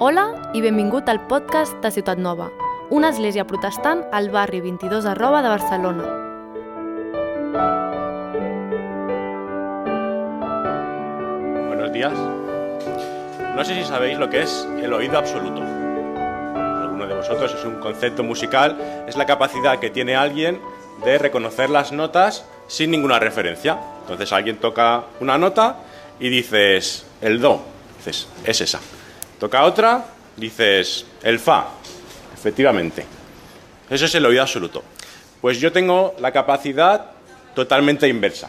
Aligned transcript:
Hola 0.00 0.52
i 0.54 0.60
benvingut 0.62 1.08
al 1.10 1.18
podcast 1.26 1.74
de 1.82 1.90
Ciutat 1.90 2.20
Nova, 2.22 2.44
una 2.94 3.08
església 3.10 3.42
protestant 3.50 4.04
al 4.14 4.28
barri 4.30 4.60
22 4.62 5.08
arroba 5.10 5.40
de 5.42 5.48
Barcelona. 5.48 6.04
Buenos 11.66 11.92
días. 11.92 12.12
No 13.56 13.64
sé 13.64 13.74
si 13.74 13.82
sabéis 13.82 14.20
lo 14.20 14.30
que 14.30 14.42
es 14.42 14.68
el 14.80 14.92
oído 14.92 15.18
absoluto. 15.18 15.62
Alguno 15.62 17.08
de 17.08 17.16
vosotros 17.16 17.52
es 17.58 17.64
un 17.64 17.80
concepto 17.80 18.22
musical, 18.22 18.78
es 19.08 19.16
la 19.16 19.26
capacidad 19.26 19.80
que 19.80 19.90
tiene 19.90 20.14
alguien 20.14 20.60
de 21.04 21.18
reconocer 21.18 21.70
las 21.70 21.90
notas 21.90 22.44
sin 22.68 22.92
ninguna 22.92 23.18
referencia. 23.18 23.76
Entonces 24.02 24.32
alguien 24.32 24.58
toca 24.58 25.06
una 25.18 25.38
nota 25.38 25.78
y 26.20 26.28
dices 26.28 27.04
el 27.20 27.40
do, 27.40 27.62
dices 27.98 28.28
es 28.44 28.60
esa. 28.60 28.78
Toca 29.38 29.64
otra, 29.64 30.04
dices 30.36 31.06
el 31.22 31.38
fa, 31.38 31.68
efectivamente. 32.34 33.04
Eso 33.88 34.04
es 34.04 34.14
el 34.14 34.26
oído 34.26 34.42
absoluto. 34.42 34.82
Pues 35.40 35.60
yo 35.60 35.70
tengo 35.70 36.14
la 36.18 36.32
capacidad 36.32 37.12
totalmente 37.54 38.08
inversa. 38.08 38.48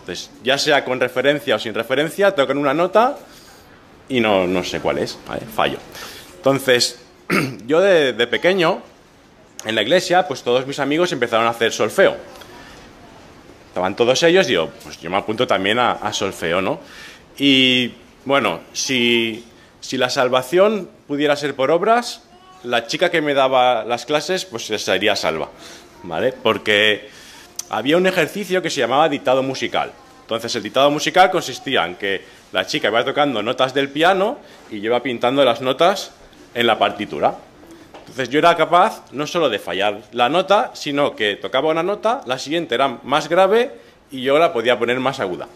Entonces, 0.00 0.30
ya 0.42 0.58
sea 0.58 0.84
con 0.84 1.00
referencia 1.00 1.56
o 1.56 1.58
sin 1.58 1.72
referencia, 1.72 2.34
toco 2.34 2.52
en 2.52 2.58
una 2.58 2.74
nota 2.74 3.16
y 4.08 4.20
no, 4.20 4.46
no 4.46 4.64
sé 4.64 4.80
cuál 4.80 4.98
es, 4.98 5.16
fallo. 5.54 5.78
Entonces, 6.36 7.00
yo 7.66 7.80
de, 7.80 8.12
pequeño, 8.26 8.82
en 9.64 9.74
la 9.74 9.82
iglesia, 9.82 10.28
pues 10.28 10.42
todos 10.42 10.66
mis 10.66 10.78
amigos 10.78 11.12
empezaron 11.12 11.46
a 11.46 11.50
hacer 11.50 11.72
solfeo. 11.72 12.16
Estaban 13.68 13.96
todos 13.96 14.22
ellos, 14.24 14.46
digo, 14.46 14.70
pues 14.82 15.00
yo 15.00 15.10
me 15.10 15.16
apunto 15.16 15.46
también 15.46 15.78
a, 15.78 15.92
a 15.92 16.12
solfeo, 16.12 16.60
¿no? 16.60 16.80
Y 17.38 17.92
bueno, 18.24 18.60
si 18.72 19.44
si 19.84 19.98
la 19.98 20.08
salvación 20.08 20.88
pudiera 21.06 21.36
ser 21.36 21.54
por 21.54 21.70
obras, 21.70 22.22
la 22.62 22.86
chica 22.86 23.10
que 23.10 23.20
me 23.20 23.34
daba 23.34 23.84
las 23.84 24.06
clases 24.06 24.46
pues 24.46 24.64
sería 24.64 25.14
salva, 25.14 25.50
¿vale? 26.04 26.32
Porque 26.32 27.10
había 27.68 27.98
un 27.98 28.06
ejercicio 28.06 28.62
que 28.62 28.70
se 28.70 28.80
llamaba 28.80 29.10
dictado 29.10 29.42
musical. 29.42 29.92
Entonces 30.22 30.56
el 30.56 30.62
dictado 30.62 30.90
musical 30.90 31.30
consistía 31.30 31.84
en 31.84 31.96
que 31.96 32.22
la 32.52 32.66
chica 32.66 32.88
iba 32.88 33.04
tocando 33.04 33.42
notas 33.42 33.74
del 33.74 33.90
piano 33.90 34.38
y 34.70 34.80
yo 34.80 34.86
iba 34.86 35.02
pintando 35.02 35.44
las 35.44 35.60
notas 35.60 36.12
en 36.54 36.66
la 36.66 36.78
partitura. 36.78 37.36
Entonces 37.98 38.30
yo 38.30 38.38
era 38.38 38.56
capaz 38.56 39.12
no 39.12 39.26
solo 39.26 39.50
de 39.50 39.58
fallar 39.58 40.00
la 40.12 40.30
nota, 40.30 40.70
sino 40.72 41.14
que 41.14 41.36
tocaba 41.36 41.68
una 41.68 41.82
nota, 41.82 42.22
la 42.24 42.38
siguiente 42.38 42.74
era 42.74 43.00
más 43.02 43.28
grave 43.28 43.70
y 44.10 44.22
yo 44.22 44.38
la 44.38 44.50
podía 44.50 44.78
poner 44.78 44.98
más 44.98 45.20
aguda. 45.20 45.46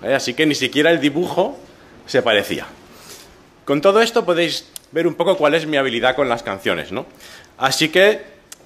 Así 0.00 0.32
que 0.32 0.46
ni 0.46 0.54
siquiera 0.54 0.92
el 0.92 1.00
dibujo 1.00 1.58
se 2.06 2.22
parecía. 2.22 2.68
Con 3.64 3.80
todo 3.80 4.02
esto 4.02 4.26
podéis 4.26 4.68
ver 4.92 5.06
un 5.06 5.14
poco 5.14 5.38
cuál 5.38 5.54
es 5.54 5.66
mi 5.66 5.78
habilidad 5.78 6.14
con 6.14 6.28
las 6.28 6.42
canciones, 6.42 6.92
¿no? 6.92 7.06
Así 7.56 7.88
que 7.88 8.20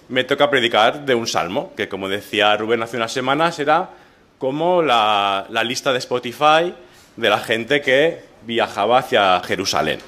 me 0.09 0.25
toca 0.25 0.51
predicar 0.51 1.05
de 1.07 1.15
un 1.15 1.27
salmo, 1.29 1.73
que 1.77 1.89
como 1.89 2.09
decía 2.09 2.57
Rubén 2.57 2.83
hace 2.83 2.97
unas 2.97 3.13
semanas, 3.13 3.59
era 3.61 3.91
como 4.39 4.83
la, 4.83 5.47
lista 5.65 5.93
de 5.93 5.99
Spotify 5.99 6.75
de 7.17 7.31
la 7.31 7.39
gente 7.39 7.81
que 7.81 8.25
viajaba 8.43 8.99
hacia 8.99 9.41
Jerusalén. 9.41 10.01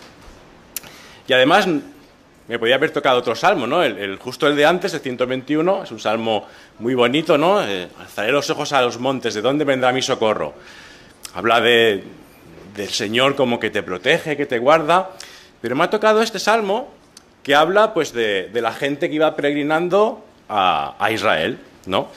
Y 1.29 1.33
además 1.33 1.69
me 2.49 2.59
podía 2.59 2.75
haber 2.75 2.91
tocado 2.91 3.19
otro 3.19 3.37
salmo, 3.37 3.69
¿no? 3.69 3.85
El, 3.85 3.97
el, 3.97 4.17
justo 4.17 4.49
el 4.49 4.57
de 4.57 4.67
antes, 4.67 4.93
el 4.95 5.01
121, 5.01 5.85
es 5.85 5.93
un 5.93 6.01
salmo 6.01 6.49
muy 6.81 6.95
bonito, 6.95 7.39
¿no? 7.39 7.63
Eh, 7.65 7.89
alzaré 8.01 8.33
los 8.33 8.51
ojos 8.51 8.73
a 8.73 8.83
los 8.83 8.99
montes, 8.99 9.35
¿de 9.35 9.41
dónde 9.41 9.65
vendrá 9.65 9.93
mi 9.93 10.03
socorro? 10.03 10.55
Habla 11.35 11.61
de, 11.61 12.03
del 12.75 12.89
Señor 12.91 13.37
como 13.37 13.59
que 13.61 13.71
te 13.71 13.83
protege, 13.83 14.37
que 14.37 14.47
te 14.47 14.59
guarda. 14.59 15.11
Pero 15.61 15.77
me 15.77 15.85
ha 15.85 15.91
tocado 15.91 16.23
este 16.23 16.39
salmo 16.39 16.93
que 17.43 17.55
habla 17.55 17.95
pues 17.95 18.13
de, 18.13 18.49
de 18.53 18.61
la 18.61 18.73
gente 18.73 19.09
que 19.09 19.17
iba 19.17 19.35
peregrinando 19.35 20.25
a, 20.49 20.97
a 20.99 21.11
Israel, 21.11 21.59
¿no? 21.87 22.09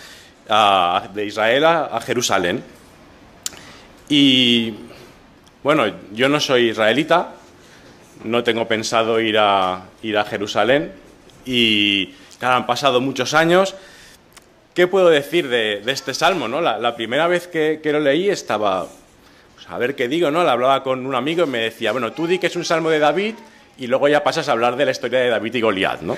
A, 0.50 1.08
de 1.14 1.26
Israel 1.26 1.66
a, 1.66 2.02
Jerusalén. 2.02 2.64
Y 4.10 4.74
bueno, 5.64 5.86
yo 6.12 6.28
no 6.28 6.40
soy 6.40 6.70
israelita, 6.70 7.34
no 8.24 8.44
tengo 8.44 8.68
pensado 8.68 9.20
ir 9.20 9.38
a, 9.38 9.84
ir 10.02 10.18
a 10.18 10.26
Jerusalén 10.26 10.92
y 11.46 12.08
claro, 12.40 12.56
han 12.56 12.66
pasado 12.66 13.00
muchos 13.00 13.34
años. 13.34 13.76
¿Qué 14.74 14.88
puedo 14.88 15.10
decir 15.10 15.50
de, 15.50 15.82
de 15.86 15.92
este 15.92 16.14
salmo? 16.14 16.48
¿no? 16.48 16.60
La, 16.60 16.96
primera 16.96 17.28
vez 17.28 17.48
que, 17.48 17.80
lo 17.86 18.00
leí 18.00 18.30
estaba 18.30 18.88
a 19.70 19.78
ver 19.78 19.96
qué 19.96 20.08
digo, 20.08 20.32
¿no? 20.32 20.44
Le 20.44 20.50
hablaba 20.50 20.84
con 20.84 21.06
un 21.06 21.16
amigo 21.16 21.44
y 21.46 21.48
me 21.48 21.60
decía, 21.60 21.92
bueno, 21.92 22.14
tú 22.14 22.28
di 22.28 22.40
que 22.40 22.48
es 22.48 22.56
un 22.56 22.66
salmo 22.66 22.90
de 22.90 23.00
David 23.00 23.36
y 23.78 23.88
luego 23.88 24.08
ya 24.08 24.24
pasas 24.24 24.50
a 24.50 24.52
hablar 24.52 24.76
de 24.76 24.86
la 24.86 24.92
historia 24.92 25.20
de 25.20 25.30
David 25.30 25.56
y 25.56 25.62
Goliat, 25.62 26.02
¿no? 26.02 26.18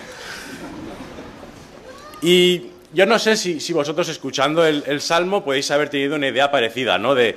Y 2.22 2.68
yo 2.94 3.06
no 3.06 3.20
sé 3.20 3.38
si, 3.38 3.60
si 3.60 3.74
vosotros 3.74 4.10
escuchando 4.10 4.66
el, 4.66 5.02
salmo 5.02 5.44
podéis 5.44 5.70
haber 5.72 5.90
tenido 5.90 6.16
una 6.16 6.28
idea 6.28 6.50
parecida, 6.50 6.98
¿no? 6.98 7.14
De, 7.14 7.36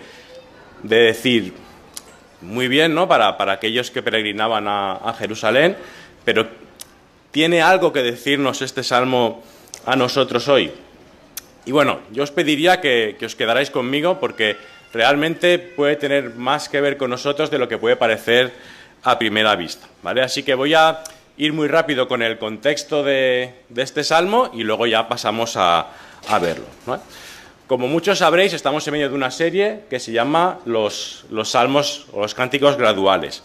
de 0.83 0.97
decir, 0.97 1.53
muy 2.41 2.69
bien, 2.69 2.95
¿no? 2.95 3.09
Para, 3.09 3.37
para 3.37 3.55
aquellos 3.55 3.91
que 3.91 4.03
peregrinaban 4.03 4.67
a, 4.69 4.93
a, 4.95 5.13
Jerusalén, 5.15 5.77
pero 6.25 6.47
¿tiene 7.31 7.61
algo 7.61 7.93
que 7.93 8.03
decirnos 8.03 8.63
este 8.63 8.83
salmo 8.83 9.43
a 9.85 9.97
nosotros 9.97 10.49
hoy? 10.49 10.71
Y 11.67 11.73
bueno, 11.73 12.01
yo 12.13 12.23
os 12.23 12.31
pediría 12.31 12.81
que, 12.81 13.17
que 13.19 13.27
os 13.27 13.35
quedarais 13.35 13.71
conmigo 13.71 14.19
porque 14.21 14.57
realmente 14.93 15.59
puede 15.59 15.97
tener 15.97 16.35
más 16.35 16.69
que 16.69 16.81
ver 16.81 16.97
con 16.97 17.11
nosotros 17.11 17.51
de 17.51 17.59
lo 17.59 17.69
que 17.69 17.79
puede 17.79 17.97
parecer 17.97 18.53
a 19.03 19.19
primera 19.19 19.55
vista. 19.57 19.87
¿vale? 20.03 20.23
Así 20.23 20.43
que 20.43 20.55
voy 20.55 20.75
a 20.75 21.03
ir 21.37 21.53
muy 21.53 21.69
rápido 21.69 22.09
con 22.09 22.23
el 22.23 22.39
contexto 22.39 23.03
de, 23.03 23.55
este 23.77 24.05
salmo 24.05 24.51
y 24.53 24.65
luego 24.65 24.87
ya 24.87 25.09
pasamos 25.09 25.57
a, 25.57 25.87
a 26.29 26.39
verlo. 26.39 26.67
Como 27.69 27.87
muchos 27.87 28.19
sabréis, 28.19 28.55
estamos 28.55 28.87
en 28.87 28.93
medio 28.93 29.11
de 29.11 29.15
una 29.15 29.31
serie 29.31 29.81
que 29.91 30.01
se 30.01 30.11
llama 30.11 30.59
Los, 30.65 31.27
los 31.31 31.51
Salmos 31.51 32.07
o 32.13 32.23
los 32.23 32.35
Cánticos 32.35 32.79
Graduales, 32.79 33.43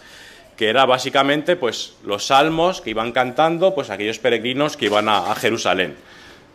que 0.55 0.69
era 0.69 0.85
básicamente 0.85 1.57
pues, 1.57 1.95
los 2.05 2.27
salmos 2.27 2.79
que 2.79 2.91
iban 2.91 3.11
cantando 3.11 3.75
pues, 3.75 3.89
aquellos 3.89 4.19
peregrinos 4.19 4.77
que 4.77 4.85
iban 4.85 5.09
a, 5.09 5.35
Jerusalén. 5.35 5.95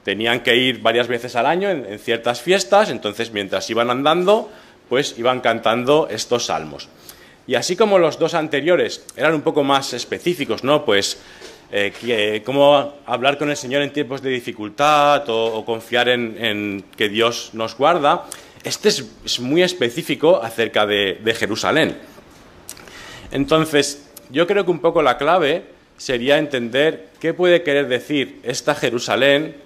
Tenían 0.02 0.40
que 0.40 0.56
ir 0.56 0.80
varias 0.80 1.08
veces 1.08 1.36
al 1.36 1.44
año 1.44 1.68
en 1.68 1.98
ciertas 1.98 2.40
fiestas, 2.40 2.88
entonces 2.88 3.32
mientras 3.32 3.68
iban 3.68 3.90
andando, 3.90 4.50
pues 4.88 5.14
iban 5.18 5.40
cantando 5.40 6.08
estos 6.10 6.46
salmos. 6.46 6.88
Y 7.46 7.54
así 7.54 7.76
como 7.76 7.98
los 7.98 8.18
dos 8.18 8.34
anteriores 8.34 9.04
eran 9.16 9.34
un 9.34 9.42
poco 9.42 9.64
más 9.64 9.94
específicos, 9.94 10.64
¿no? 10.64 10.84
Pues 10.84 11.18
eh, 11.70 12.42
cómo 12.44 12.94
hablar 13.06 13.36
con 13.38 13.50
el 13.50 13.56
Señor 13.56 13.82
en 13.82 13.92
tiempos 13.92 14.22
de 14.22 14.30
dificultad 14.30 15.24
o, 15.28 15.64
confiar 15.64 16.08
en, 16.08 16.84
que 16.96 17.08
Dios 17.08 17.50
nos 17.52 17.76
guarda, 17.76 18.24
este 18.64 18.88
es, 18.88 19.04
es 19.24 19.40
muy 19.40 19.62
específico 19.62 20.42
acerca 20.42 20.86
de, 20.86 21.20
de, 21.22 21.34
Jerusalén. 21.34 21.98
Entonces, 23.30 24.08
yo 24.30 24.46
creo 24.46 24.64
que 24.64 24.70
un 24.70 24.80
poco 24.80 25.02
la 25.02 25.18
clave 25.18 25.64
sería 25.96 26.38
entender 26.38 27.08
qué 27.20 27.34
puede 27.34 27.62
querer 27.62 27.88
decir 27.88 28.40
esta 28.42 28.74
Jerusalén 28.74 29.56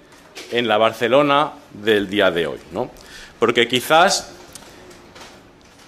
en 0.51 0.67
la 0.67 0.77
Barcelona 0.77 1.53
del 1.73 2.09
día 2.09 2.31
de 2.31 2.47
hoy, 2.47 2.59
¿no? 2.71 2.91
Porque 3.39 3.67
quizás 3.67 4.33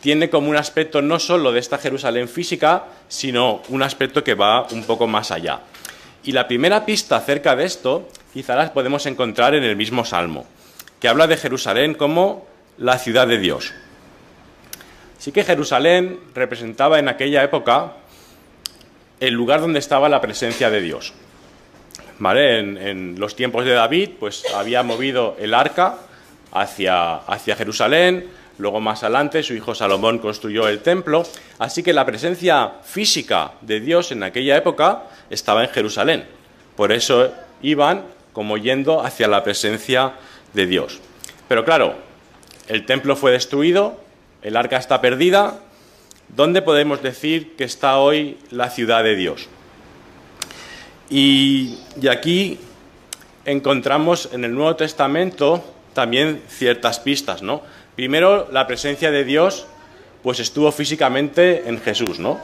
tiene 0.05 0.29
como 0.29 0.51
un 0.51 0.55
aspecto 0.55 1.01
no 1.01 1.17
solo 1.17 1.51
de 1.51 1.59
esta 1.59 1.79
Jerusalén 1.79 2.29
física, 2.29 2.83
sino 3.07 3.63
un 3.69 3.81
aspecto 3.81 4.23
que 4.23 4.35
va 4.35 4.67
un 4.67 4.83
poco 4.83 5.07
más 5.07 5.31
allá. 5.31 5.61
Y 6.23 6.31
la 6.31 6.47
primera 6.47 6.85
pista 6.85 7.15
acerca 7.15 7.55
de 7.55 7.65
esto 7.65 8.07
quizá 8.31 8.53
las 8.53 8.69
podemos 8.69 9.07
encontrar 9.07 9.55
en 9.55 9.63
el 9.63 9.75
mismo 9.75 10.05
Salmo, 10.05 10.45
que 10.99 11.07
habla 11.07 11.25
de 11.25 11.37
Jerusalén 11.37 11.95
como 11.95 12.45
la 12.77 12.99
ciudad 12.99 13.27
de 13.27 13.39
Dios. 13.39 13.73
Sí 15.17 15.31
que 15.31 15.43
Jerusalén 15.43 16.19
representaba 16.35 16.99
en 16.99 17.09
aquella 17.09 17.43
época 17.43 17.93
el 19.19 19.33
lugar 19.33 19.59
donde 19.59 19.79
estaba 19.79 20.07
la 20.07 20.21
presencia 20.21 20.69
de 20.69 20.81
Dios. 20.81 21.15
¿Vale? 22.19 22.59
En, 22.59 22.77
en 22.77 23.19
los 23.19 23.35
tiempos 23.35 23.65
de 23.65 23.71
David, 23.71 24.11
pues 24.19 24.43
había 24.53 24.83
movido 24.83 25.35
el 25.39 25.55
arca 25.55 25.97
hacia, 26.51 27.15
hacia 27.15 27.55
Jerusalén, 27.55 28.44
Luego 28.57 28.79
más 28.79 29.03
adelante 29.03 29.43
su 29.43 29.53
hijo 29.53 29.75
Salomón 29.75 30.19
construyó 30.19 30.67
el 30.67 30.79
templo, 30.79 31.23
así 31.59 31.83
que 31.83 31.93
la 31.93 32.05
presencia 32.05 32.71
física 32.83 33.53
de 33.61 33.81
Dios 33.81 34.11
en 34.11 34.23
aquella 34.23 34.55
época 34.55 35.03
estaba 35.29 35.63
en 35.63 35.69
Jerusalén. 35.69 36.25
Por 36.75 36.91
eso 36.91 37.33
iban 37.61 38.03
como 38.31 38.57
yendo 38.57 39.01
hacia 39.01 39.27
la 39.27 39.43
presencia 39.43 40.13
de 40.53 40.67
Dios. 40.67 40.99
Pero 41.47 41.65
claro, 41.65 41.95
el 42.67 42.85
templo 42.85 43.15
fue 43.15 43.31
destruido, 43.31 43.99
el 44.41 44.55
arca 44.55 44.77
está 44.77 45.01
perdida. 45.01 45.59
¿Dónde 46.29 46.61
podemos 46.61 47.03
decir 47.03 47.55
que 47.55 47.65
está 47.65 47.97
hoy 47.97 48.37
la 48.51 48.69
ciudad 48.69 49.03
de 49.03 49.15
Dios? 49.15 49.47
Y, 51.09 51.77
y 52.01 52.07
aquí 52.07 52.59
encontramos 53.45 54.29
en 54.31 54.43
el 54.43 54.53
Nuevo 54.53 54.75
Testamento 54.75 55.63
también 55.93 56.41
ciertas 56.49 56.99
pistas, 56.99 57.41
¿no? 57.41 57.61
Primero, 57.95 58.49
la 58.51 58.67
presencia 58.67 59.11
de 59.11 59.23
Dios 59.23 59.67
pues 60.21 60.39
estuvo 60.39 60.71
físicamente 60.71 61.63
en 61.67 61.79
Jesús, 61.79 62.19
¿no? 62.19 62.39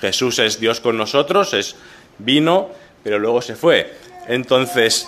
Jesús 0.00 0.38
es 0.38 0.60
Dios 0.60 0.80
con 0.80 0.96
nosotros, 0.96 1.52
es 1.52 1.76
vino, 2.18 2.70
pero 3.02 3.18
luego 3.18 3.42
se 3.42 3.56
fue. 3.56 3.92
Entonces, 4.28 5.06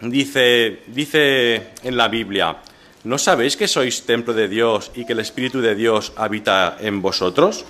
dice, 0.00 0.80
dice 0.88 1.68
en 1.82 1.96
la 1.96 2.08
Biblia, 2.08 2.56
¿no 3.04 3.16
sabéis 3.16 3.56
que 3.56 3.68
sois 3.68 4.04
templo 4.04 4.34
de 4.34 4.48
Dios 4.48 4.90
y 4.94 5.06
que 5.06 5.12
el 5.12 5.20
Espíritu 5.20 5.60
de 5.60 5.74
Dios 5.74 6.12
habita 6.16 6.76
en 6.80 7.00
vosotros? 7.00 7.64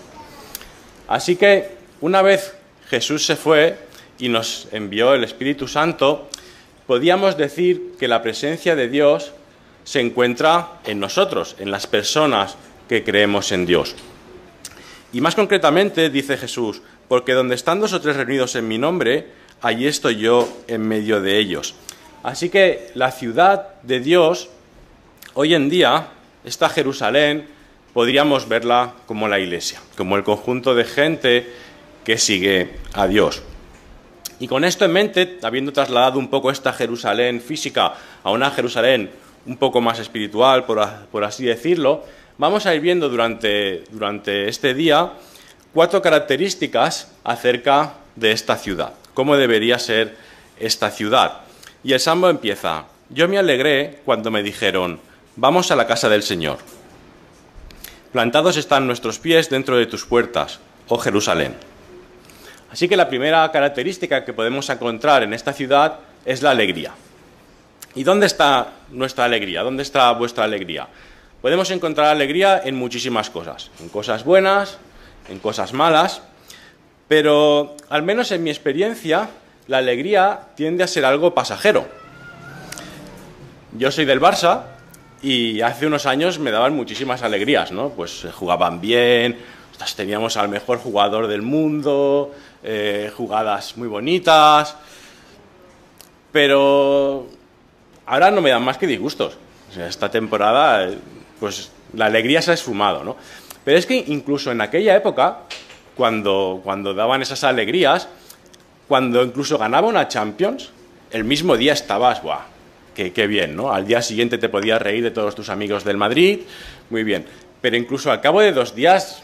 Así 1.06 1.37
que 1.37 1.76
una 2.00 2.23
vez 2.23 2.55
Jesús 2.88 3.26
se 3.26 3.37
fue 3.37 3.76
y 4.19 4.31
nos 4.31 4.69
envió 4.73 5.14
el 5.14 5.25
Espíritu 5.25 5.69
Santo, 5.69 6.28
podíamos 6.87 7.37
decir 7.37 7.93
que 7.99 8.08
la 8.08 8.23
presencia 8.23 8.75
de 8.75 8.88
Dios 8.88 9.32
se 9.84 10.00
encuentra 10.00 10.81
en 10.84 11.00
nosotros, 11.00 11.56
en 11.58 11.70
las 11.70 11.87
personas 11.87 12.56
que 12.88 13.05
creemos 13.05 13.52
en 13.52 13.67
Dios. 13.67 13.94
Y 15.12 15.20
más 15.20 15.34
concretamente 15.34 16.11
dice 16.11 16.37
Jesús, 16.37 16.82
porque 17.08 17.32
donde 17.32 17.55
están 17.55 17.81
dos 17.81 17.93
o 17.93 18.00
tres 18.00 18.17
reunidos 18.17 18.55
en 18.56 18.69
mi 18.69 18.79
nombre, 18.79 19.26
allí 19.61 19.87
estoy 19.87 20.17
yo 20.17 20.49
en 20.69 20.87
medio 20.87 21.20
de 21.20 21.38
ellos. 21.38 21.75
Así 22.23 22.49
que 22.49 22.90
la 22.94 23.11
ciudad 23.11 23.81
de 23.82 24.00
Dios, 24.00 24.49
hoy 25.34 25.55
en 25.55 25.69
día, 25.69 26.08
esta 26.44 26.69
Jerusalén, 26.69 27.46
podríamos 27.93 28.49
verla 28.49 28.94
como 29.06 29.28
la 29.28 29.38
iglesia, 29.38 29.81
como 29.96 30.17
el 30.17 30.25
conjunto 30.25 30.75
de 30.75 30.85
gente 30.85 31.52
que 32.05 32.17
sigue 32.17 32.76
a 32.94 33.06
Dios. 33.06 33.43
Y 34.40 34.49
con 34.49 34.64
esto 34.64 34.85
en 34.85 34.93
mente, 34.93 35.38
habiendo 35.43 35.73
trasladado 35.73 36.19
un 36.19 36.28
poco 36.28 36.50
esta 36.50 36.73
Jerusalén 36.73 37.40
física 37.40 37.94
a 38.25 38.31
una 38.31 38.50
Jerusalén 38.50 39.11
un 39.47 39.56
poco 39.56 39.81
más 39.81 39.99
espiritual, 39.99 40.65
por, 40.65 41.25
así 41.25 41.44
decirlo, 41.44 42.05
vamos 42.39 42.67
a 42.67 42.75
ir 42.75 42.81
viendo 42.81 43.09
durante, 43.09 43.85
durante 43.91 44.49
este 44.49 44.75
día 44.75 45.12
cuatro 45.73 46.03
características 46.03 47.12
acerca 47.25 47.94
de 48.17 48.33
esta 48.33 48.56
ciudad, 48.56 48.93
cómo 49.15 49.37
debería 49.37 49.79
ser 49.79 50.17
esta 50.59 50.91
ciudad. 50.91 51.41
Y 51.83 51.93
el 51.93 52.00
Salmo 52.00 52.29
empieza, 52.29 52.85
yo 53.09 53.29
me 53.29 53.39
alegré 53.39 54.00
cuando 54.05 54.31
me 54.31 54.43
dijeron, 54.43 55.00
vamos 55.37 55.71
a 55.71 55.77
la 55.77 55.87
casa 55.87 56.09
del 56.09 56.23
Señor. 56.23 56.59
Plantados 58.12 58.56
están 58.56 58.87
nuestros 58.87 59.19
pies 59.19 59.49
dentro 59.49 59.77
de 59.77 59.87
tus 59.87 60.05
puertas, 60.05 60.61
oh 60.88 60.99
Jerusalén. 60.99 61.55
Así 62.71 62.88
que 62.88 62.97
la 62.97 63.09
primera 63.09 63.50
característica 63.50 64.25
que 64.25 64.33
podemos 64.33 64.69
encontrar 64.71 65.23
en 65.23 65.35
esta 65.35 65.53
ciudad 65.53 66.00
es 66.25 66.43
la 66.43 66.50
alegría. 66.50 66.93
¿Y 67.94 68.05
dónde 68.05 68.27
está 68.27 68.73
nuestra 68.91 69.25
alegría? 69.25 69.62
¿Dónde 69.62 69.83
está 69.83 70.12
vuestra 70.12 70.44
alegría? 70.44 70.89
Podemos 71.43 71.71
encontrar 71.71 72.06
alegría 72.09 72.62
en 72.65 72.77
muchísimas 72.77 73.29
cosas, 73.29 73.71
en 73.81 73.89
cosas 73.89 74.25
buenas, 74.25 74.79
en 75.29 75.39
cosas 75.39 75.73
malas, 75.73 76.23
pero 77.09 77.77
al 77.89 78.03
menos 78.03 78.31
en 78.33 78.43
mi 78.43 78.50
experiencia, 78.50 79.29
la 79.67 79.79
alegría 79.79 80.41
tiende 80.55 80.85
a 80.85 80.87
ser 80.87 81.05
algo 81.05 81.35
pasajero. 81.35 81.87
Yo 83.77 83.91
soy 83.91 84.05
del 84.05 84.21
Barça 84.21 84.62
y 85.21 85.61
hace 85.61 85.87
unos 85.87 86.06
años 86.06 86.38
me 86.38 86.50
daban 86.50 86.75
muchísimas 86.75 87.23
alegrías, 87.23 87.73
¿no? 87.73 87.91
Pues 87.91 88.25
eh, 88.25 88.31
jugaban 88.33 88.81
bien, 88.81 89.38
teníamos 89.91 90.37
al 90.37 90.49
mejor 90.49 90.79
jugador 90.79 91.27
del 91.27 91.43
mundo, 91.43 92.33
eh, 92.62 93.11
jugadas 93.17 93.77
muy 93.77 93.88
bonitas, 93.88 94.77
pero 96.31 97.27
ahora 98.06 98.31
no 98.31 98.40
me 98.40 98.50
dan 98.50 98.62
más 98.64 98.78
que 98.78 98.87
disgustos. 98.87 99.37
esta 99.76 100.10
temporada, 100.10 100.90
pues 101.40 101.70
la 101.94 102.06
alegría 102.06 102.43
se 102.43 102.50
ha 102.50 102.54
esfumado, 102.54 103.04
¿no? 103.04 103.16
Pero 103.64 103.78
es 103.78 103.87
que 103.87 103.96
incluso 104.08 104.50
en 104.50 104.60
aquella 104.60 104.96
época, 104.96 105.40
cuando, 105.96 106.60
cuando 106.64 106.94
daban 106.94 107.22
esas 107.22 107.44
alegrías, 107.44 108.08
cuando 108.88 109.22
incluso 109.22 109.56
ganaba 109.58 109.88
una 109.88 110.08
Champions, 110.08 110.70
el 111.10 111.25
mismo 111.25 111.56
día 111.56 111.72
estabas, 111.72 112.22
¡buah! 112.22 112.52
qué, 112.94 113.26
bien, 113.26 113.56
¿no? 113.56 113.72
Al 113.72 113.87
día 113.87 114.02
siguiente 114.02 114.38
te 114.38 114.49
podías 114.49 114.81
reír 114.81 115.02
de 115.02 115.10
todos 115.10 115.34
tus 115.34 115.49
amigos 115.49 115.84
del 115.84 115.96
Madrid, 115.96 116.40
muy 116.90 117.04
bien. 117.04 117.25
Pero 117.60 117.76
incluso 117.76 118.10
al 118.10 118.20
cabo 118.20 118.40
de 118.40 118.52
dos 118.52 118.75
días 118.75 119.22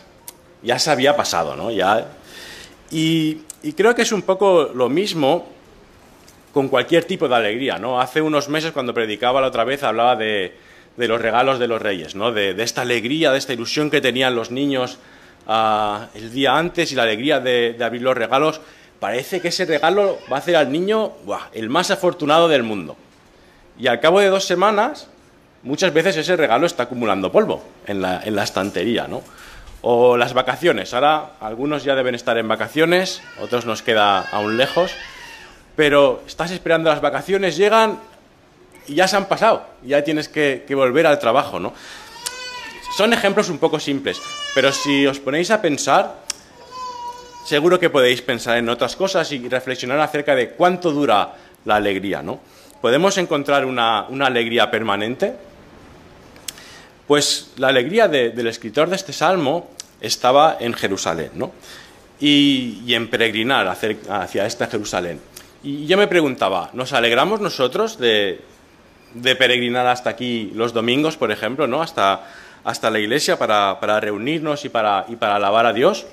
ya 0.63 0.79
se 0.79 0.91
había 0.91 1.17
pasado, 1.17 1.57
¿no? 1.57 1.71
Ya... 1.71 2.07
Y, 2.91 3.43
creo 3.77 3.95
que 3.95 4.03
es 4.03 4.13
un 4.13 4.23
poco 4.23 4.71
lo 4.75 4.89
mismo 4.89 5.47
con 6.53 6.69
cualquier 6.69 7.05
tipo 7.05 7.29
de 7.29 7.35
alegría, 7.35 7.79
¿no? 7.79 8.01
Hace 8.01 8.23
unos 8.23 8.49
meses 8.49 8.73
cuando 8.73 8.95
predicaba 8.95 9.41
la 9.41 9.49
otra 9.49 9.65
vez 9.65 9.83
hablaba 9.83 10.17
de, 10.17 10.55
los 10.97 11.21
regalos 11.21 11.59
de 11.59 11.69
los 11.69 11.81
reyes, 11.81 12.15
¿no? 12.15 12.33
De, 12.33 12.51
esta 12.63 12.83
alegría, 12.83 13.33
de 13.33 13.39
esta 13.39 13.53
ilusión 13.53 13.91
que 13.91 14.01
tenían 14.01 14.35
los 14.35 14.51
niños 14.51 14.99
ah, 15.47 16.09
el 16.15 16.33
día 16.33 16.57
antes 16.57 16.91
y 16.93 16.95
la 16.95 17.03
alegría 17.03 17.41
de, 17.41 17.77
abrir 17.81 18.03
los 18.03 18.17
regalos. 18.17 18.61
Parece 18.99 19.41
que 19.41 19.49
ese 19.49 19.65
regalo 19.65 20.19
va 20.31 20.37
a 20.37 20.39
hacer 20.41 20.57
al 20.57 20.73
niño 20.73 21.13
el 21.53 21.69
más 21.69 21.91
afortunado 21.91 22.49
del 22.49 22.65
mundo. 22.65 22.97
Y 23.79 23.87
al 23.87 24.01
cabo 24.01 24.19
de 24.19 24.27
dos 24.27 24.45
semanas, 24.45 25.09
muchas 25.63 25.93
veces 25.93 26.17
ese 26.17 26.37
regalo 26.37 26.67
está 26.67 26.85
acumulando 26.85 27.31
polvo 27.31 27.63
en 27.87 28.03
la, 28.03 28.21
en 28.25 28.35
la 28.35 28.43
estantería, 28.43 29.07
¿no? 29.07 29.23
O 29.83 30.17
las 30.17 30.35
vacaciones. 30.35 30.93
Ahora 30.95 31.35
algunos 31.41 31.85
ya 31.85 31.95
deben 31.95 32.17
estar 32.17 32.37
en 32.39 32.49
vacaciones, 32.49 33.23
otros 33.41 33.67
nos 33.67 33.83
queda 33.83 34.23
aún 34.33 34.57
lejos. 34.57 34.91
Pero 35.79 36.25
estás 36.27 36.51
esperando 36.51 36.91
las 36.91 37.01
vacaciones, 37.01 37.57
llegan 37.57 38.01
y 38.89 38.97
ya 38.97 39.07
se 39.07 39.17
han 39.17 39.27
pasado. 39.27 39.65
Ya 39.85 40.03
tienes 40.03 40.29
que, 40.29 40.65
volver 40.75 41.07
al 41.07 41.21
trabajo, 41.21 41.61
¿no? 41.61 41.73
Son 42.97 43.13
ejemplos 43.13 43.49
un 43.49 43.59
poco 43.59 43.79
simples, 43.79 44.21
pero 44.57 44.73
si 44.73 45.07
os 45.07 45.21
ponéis 45.21 45.53
a 45.53 45.63
pensar, 45.63 46.17
seguro 47.45 47.79
que 47.79 47.91
podéis 47.91 48.23
pensar 48.23 48.59
en 48.59 48.69
otras 48.69 48.97
cosas 48.97 49.31
y 49.31 49.49
reflexionar 49.49 50.01
acerca 50.01 50.35
de 50.35 50.51
cuánto 50.51 50.91
dura 50.91 51.37
la 51.65 51.77
alegría, 51.77 52.23
¿no? 52.25 52.41
¿Podemos 52.81 53.17
encontrar 53.17 53.65
una, 53.65 54.09
alegría 54.27 54.73
permanente? 54.73 55.33
Pues 57.07 57.53
la 57.57 57.69
alegría 57.69 58.09
del 58.09 58.49
escritor 58.49 58.91
de 58.91 58.97
este 58.97 59.13
salmo 59.13 59.71
estaba 60.01 60.57
en 60.59 60.75
Jerusalén, 60.75 61.31
¿no? 61.35 61.53
Y, 62.19 62.93
en 62.93 63.09
peregrinar 63.09 63.69
hacia, 63.69 64.45
esta 64.45 64.67
Jerusalén. 64.67 65.21
Y 65.63 65.87
yo 65.87 65.97
me 65.97 66.07
preguntaba, 66.07 66.71
¿nos 66.73 66.93
alegramos 66.93 67.41
nosotros 67.41 67.99
de, 67.99 68.41
peregrinar 69.23 69.87
hasta 69.87 70.11
aquí 70.11 70.53
los 70.55 70.73
domingos, 70.73 71.17
por 71.17 71.33
ejemplo, 71.33 71.67
¿no? 71.67 71.83
hasta, 71.83 72.27
hasta 72.65 72.91
la 72.91 72.99
iglesia 72.99 73.39
para, 73.39 74.01
reunirnos 74.01 74.65
y 74.65 74.69
para, 74.69 75.05
y 75.09 75.17
para 75.17 75.37
alabar 75.37 75.67
a 75.67 75.73
Dios? 75.73 76.07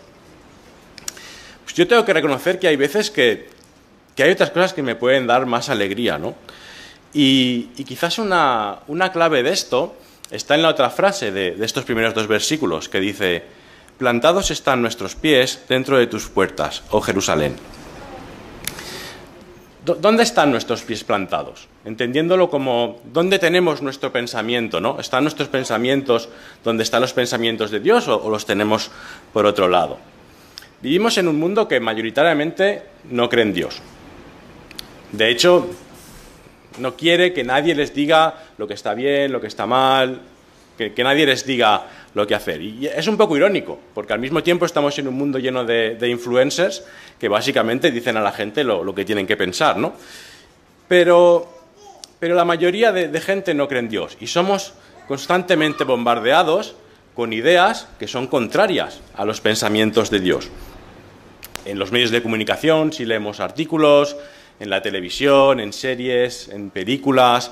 Pues 1.64 1.76
yo 1.76 1.88
tengo 1.88 2.06
que 2.06 2.14
reconocer 2.14 2.60
que 2.60 2.68
hay 2.68 2.76
veces 2.76 3.12
que, 3.12 3.50
que 4.16 4.24
hay 4.24 4.32
otras 4.32 4.52
cosas 4.52 4.74
que 4.74 4.82
me 4.82 4.96
pueden 4.96 5.28
dar 5.28 5.46
más 5.46 5.70
alegría, 5.70 6.18
¿no? 6.18 6.36
Y, 7.14 7.68
quizás 7.86 8.20
una, 8.20 8.82
clave 9.14 9.42
de 9.42 9.52
esto 9.52 9.96
está 10.32 10.56
en 10.56 10.62
la 10.62 10.70
otra 10.70 10.90
frase 10.90 11.32
de, 11.32 11.56
estos 11.64 11.86
primeros 11.86 12.14
dos 12.14 12.28
versículos, 12.28 12.90
que 12.90 13.00
dice, 13.00 13.44
plantados 13.98 14.52
están 14.52 14.82
nuestros 14.82 15.16
pies 15.16 15.62
dentro 15.70 15.98
de 15.98 16.08
tus 16.08 16.28
puertas, 16.28 16.84
oh 16.90 17.00
Jerusalén. 17.00 17.56
¿Dónde 19.86 20.24
están 20.24 20.50
nuestros 20.50 20.82
pies 20.82 21.04
plantados? 21.04 21.68
Entendiéndolo 21.86 22.50
como 22.50 23.02
dónde 23.14 23.38
tenemos 23.38 23.84
nuestro 23.84 24.12
pensamiento, 24.12 24.82
¿no? 24.82 25.00
¿Están 25.00 25.24
nuestros 25.24 25.48
pensamientos 25.48 26.28
donde 26.64 26.82
están 26.82 27.02
los 27.02 27.14
pensamientos 27.14 27.70
de 27.70 27.80
Dios 27.80 28.08
o 28.08 28.28
los 28.30 28.48
tenemos 28.48 28.90
por 29.32 29.46
otro 29.46 29.68
lado? 29.68 30.00
Vivimos 30.82 31.18
en 31.20 31.28
un 31.28 31.40
mundo 31.40 31.68
que 31.68 31.80
mayoritariamente 31.80 32.84
no 33.12 33.30
cree 33.30 33.44
en 33.44 33.54
Dios. 33.54 33.82
De 35.12 35.30
hecho, 35.30 35.70
no 36.80 36.96
quiere 36.96 37.34
que 37.34 37.44
nadie 37.44 37.76
les 37.76 37.94
diga 37.94 38.36
lo 38.58 38.68
que 38.68 38.74
está 38.74 38.94
bien, 38.94 39.32
lo 39.32 39.40
que 39.40 39.48
está 39.48 39.66
mal, 39.66 40.22
que, 40.78 41.04
nadie 41.04 41.26
les 41.26 41.46
diga 41.46 41.88
lo 42.16 42.26
que 42.26 42.34
hacer. 42.34 42.62
Y 42.62 42.88
es 42.88 43.08
un 43.08 43.18
poco 43.18 43.38
irónico, 43.38 43.78
porque 43.94 44.14
al 44.14 44.20
mismo 44.20 44.42
tiempo 44.42 44.66
estamos 44.66 44.98
en 44.98 45.08
un 45.08 45.14
mundo 45.14 45.38
lleno 45.38 45.64
de, 45.64 45.98
influencers 46.10 46.84
que 47.20 47.28
básicamente 47.28 47.92
dicen 47.92 48.18
a 48.18 48.22
la 48.22 48.32
gente 48.32 48.64
lo, 48.64 48.96
que 48.96 49.06
tienen 49.06 49.28
que 49.28 49.38
pensar, 49.38 49.78
¿no? 49.78 49.94
Pero, 50.88 51.48
pero 52.20 52.34
la 52.34 52.46
mayoría 52.46 52.92
de, 52.92 53.10
de 53.10 53.22
gente 53.22 53.54
no 53.54 53.68
cree 53.68 53.82
en 53.82 53.90
Dios 53.90 54.18
y 54.20 54.28
somos 54.28 54.74
constantemente 55.08 55.84
bombardeados 55.84 56.76
con 57.16 57.34
ideas 57.34 57.88
que 58.00 58.08
son 58.08 58.28
contrarias 58.28 59.02
a 59.16 59.26
los 59.26 59.42
pensamientos 59.42 60.10
de 60.10 60.20
Dios. 60.20 60.50
En 61.66 61.80
los 61.80 61.92
medios 61.92 62.12
de 62.12 62.22
comunicación, 62.22 62.94
si 62.94 63.06
leemos 63.06 63.40
artículos, 63.40 64.16
en 64.60 64.70
la 64.70 64.82
televisión, 64.82 65.60
en 65.60 65.74
series, 65.74 66.48
en 66.50 66.70
películas, 66.70 67.52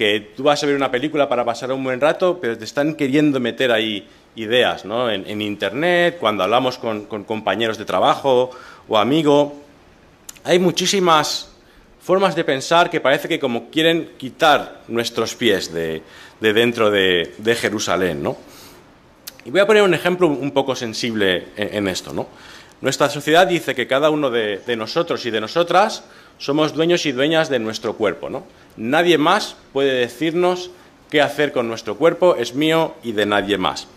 que 0.00 0.32
tú 0.34 0.44
vas 0.44 0.62
a 0.62 0.66
ver 0.66 0.76
una 0.76 0.90
película 0.90 1.28
para 1.28 1.44
pasar 1.44 1.70
un 1.72 1.84
buen 1.84 2.00
rato, 2.00 2.38
pero 2.40 2.56
te 2.56 2.64
están 2.64 2.94
queriendo 2.94 3.38
meter 3.38 3.70
ahí 3.70 4.08
ideas, 4.34 4.86
¿no? 4.86 5.10
En, 5.10 5.42
Internet, 5.42 6.16
cuando 6.18 6.42
hablamos 6.42 6.78
con, 6.78 7.04
compañeros 7.04 7.76
de 7.76 7.84
trabajo 7.84 8.50
o 8.88 8.96
amigos. 8.96 9.52
Hay 10.44 10.58
muchísimas 10.58 11.50
formas 12.00 12.34
de 12.34 12.44
pensar 12.44 12.88
que 12.88 13.02
parece 13.02 13.28
que 13.28 13.38
como 13.38 13.68
quieren 13.68 14.12
quitar 14.16 14.84
nuestros 14.88 15.34
pies 15.34 15.70
de, 15.70 16.02
dentro 16.40 16.90
de, 16.90 17.58
Jerusalén, 17.60 18.22
¿no? 18.22 18.38
Y 19.44 19.50
voy 19.50 19.60
a 19.60 19.66
poner 19.66 19.82
un 19.82 19.92
ejemplo 19.92 20.28
un 20.28 20.52
poco 20.52 20.74
sensible 20.74 21.48
en, 21.58 21.86
esto, 21.88 22.14
¿no? 22.14 22.26
Nuestra 22.80 23.10
sociedad 23.10 23.46
dice 23.46 23.74
que 23.74 23.86
cada 23.86 24.08
uno 24.08 24.30
de, 24.30 24.62
nosotros 24.78 25.26
y 25.26 25.30
de 25.30 25.42
nosotras 25.42 26.04
somos 26.38 26.72
dueños 26.72 27.04
y 27.04 27.12
dueñas 27.12 27.50
de 27.50 27.58
nuestro 27.58 27.96
cuerpo. 27.96 28.30
¿no? 28.30 28.44
Nadie 28.76 29.18
más 29.18 29.56
puede 29.72 29.92
decirnos 29.94 30.70
qué 31.10 31.20
hacer 31.20 31.52
con 31.52 31.68
nuestro 31.68 31.96
cuerpo, 31.96 32.36
es 32.36 32.54
mío 32.54 32.94
y 33.02 33.12
de 33.12 33.26
nadie 33.26 33.58
más. 33.58 33.88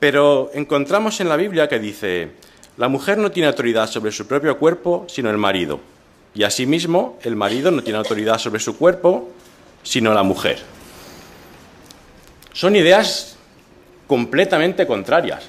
Pero 0.00 0.50
encontramos 0.54 1.20
en 1.20 1.28
la 1.28 1.36
Biblia 1.36 1.68
que 1.68 1.78
dice, 1.78 2.30
la 2.76 2.88
mujer 2.88 3.18
no 3.18 3.30
tiene 3.30 3.48
autoridad 3.48 3.88
sobre 3.88 4.12
su 4.12 4.26
propio 4.26 4.58
cuerpo, 4.58 5.06
sino 5.08 5.30
el 5.30 5.38
marido. 5.38 5.80
Y 6.34 6.42
asimismo, 6.44 7.18
el 7.22 7.36
marido 7.36 7.70
no 7.70 7.82
tiene 7.82 7.98
autoridad 7.98 8.38
sobre 8.38 8.60
su 8.60 8.76
cuerpo, 8.78 9.30
sino 9.82 10.14
la 10.14 10.22
mujer. 10.22 10.58
Son 12.52 12.74
ideas 12.74 13.36
completamente 14.06 14.86
contrarias. 14.86 15.44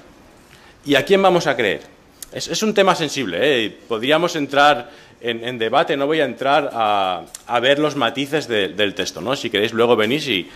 ¿Y 0.86 0.96
a 0.96 1.06
quién 1.06 1.22
vamos 1.22 1.48
a 1.48 1.56
creer? 1.56 1.93
Es, 2.34 2.64
un 2.64 2.74
tema 2.74 2.96
sensible, 2.96 3.66
¿eh? 3.66 3.78
podríamos 3.88 4.36
entrar 4.36 4.90
en, 5.22 5.58
debate, 5.58 5.96
no 5.96 6.08
voy 6.08 6.20
a 6.20 6.26
entrar 6.26 6.70
a, 6.74 7.60
ver 7.62 7.80
los 7.80 7.96
matices 7.96 8.48
del 8.48 8.96
texto, 8.96 9.22
¿no? 9.22 9.36
Si 9.36 9.50
queréis 9.50 9.72
luego 9.72 9.96
venís 9.96 10.28
y, 10.28 10.50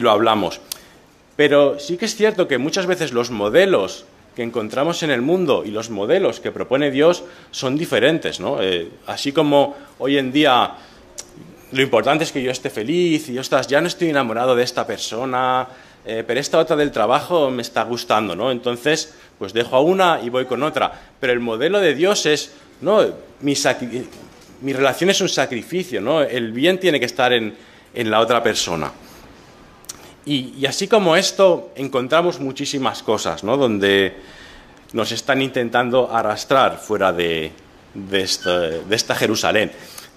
lo 0.00 0.10
hablamos. 0.10 0.60
Pero 1.34 1.78
sí 1.78 1.96
que 1.96 2.06
es 2.06 2.14
cierto 2.14 2.48
que 2.48 2.58
muchas 2.58 2.86
veces 2.86 3.12
los 3.12 3.30
modelos 3.30 4.06
que 4.34 4.42
encontramos 4.42 5.02
en 5.02 5.10
el 5.10 5.20
mundo 5.20 5.64
y 5.66 5.70
los 5.70 5.90
modelos 5.90 6.40
que 6.40 6.52
propone 6.52 6.90
Dios 6.90 7.24
son 7.50 7.76
diferentes, 7.76 8.40
¿no? 8.40 8.62
Eh, 8.62 8.88
así 9.06 9.32
como 9.32 9.76
hoy 9.98 10.18
en 10.18 10.32
día 10.32 10.76
lo 11.72 11.82
importante 11.82 12.24
es 12.24 12.32
que 12.32 12.42
yo 12.42 12.50
esté 12.50 12.70
feliz 12.70 13.28
y 13.28 13.34
yo 13.34 13.40
estás, 13.40 13.66
ya 13.66 13.80
no 13.80 13.88
estoy 13.88 14.10
enamorado 14.10 14.54
de 14.54 14.62
esta 14.62 14.86
persona, 14.86 15.66
eh, 16.08 16.22
pero 16.24 16.38
esta 16.38 16.58
otra 16.58 16.76
del 16.76 16.92
trabajo 16.92 17.50
me 17.50 17.62
está 17.62 17.82
gustando, 17.82 18.36
¿no? 18.36 18.52
Entonces, 18.52 19.12
pues 19.40 19.52
dejo 19.52 19.74
a 19.74 19.80
una 19.80 20.20
y 20.22 20.28
voy 20.30 20.44
con 20.44 20.62
otra. 20.62 20.92
Pero 21.18 21.32
el 21.32 21.40
modelo 21.40 21.80
de 21.80 21.96
Dios 21.96 22.26
es, 22.26 22.52
no, 22.80 23.04
mi, 23.40 24.72
relación 24.72 25.10
es 25.10 25.20
un 25.20 25.28
sacrificio, 25.28 26.00
¿no? 26.00 26.22
El 26.22 26.52
bien 26.52 26.78
tiene 26.78 27.00
que 27.00 27.06
estar 27.06 27.32
en, 27.32 27.56
la 27.92 28.20
otra 28.20 28.40
persona. 28.40 28.92
Y, 30.26 30.64
así 30.64 30.86
como 30.86 31.16
esto, 31.16 31.72
encontramos 31.74 32.38
muchísimas 32.38 33.02
cosas, 33.02 33.42
¿no? 33.42 33.56
Donde 33.56 34.14
nos 34.92 35.10
están 35.10 35.42
intentando 35.42 36.08
arrastrar 36.12 36.78
fuera 36.78 37.12
de, 37.12 37.50
de 37.94 38.22
esta 38.90 39.14
Jerusalén. 39.16 39.72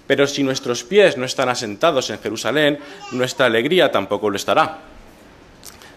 Pero 0.06 0.28
si 0.28 0.44
nuestros 0.44 0.84
pies 0.84 1.16
no 1.16 1.24
están 1.24 1.48
asentados 1.48 2.10
en 2.10 2.20
Jerusalén, 2.20 2.78
nuestra 3.10 3.46
alegría 3.46 3.90
tampoco 3.90 4.30
lo 4.30 4.36
estará. 4.36 4.89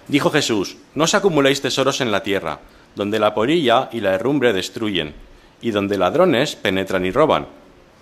Dijo 0.07 0.29
Jesús, 0.31 0.77
no 0.95 1.05
os 1.05 1.15
acumuléis 1.15 1.61
tesoros 1.61 2.01
en 2.01 2.11
la 2.11 2.23
tierra, 2.23 2.59
donde 2.95 3.19
la 3.19 3.33
porilla 3.33 3.89
y 3.91 4.01
la 4.01 4.13
herrumbre 4.13 4.53
destruyen, 4.53 5.13
y 5.61 5.71
donde 5.71 5.97
ladrones 5.97 6.55
penetran 6.55 7.05
y 7.05 7.11
roban, 7.11 7.47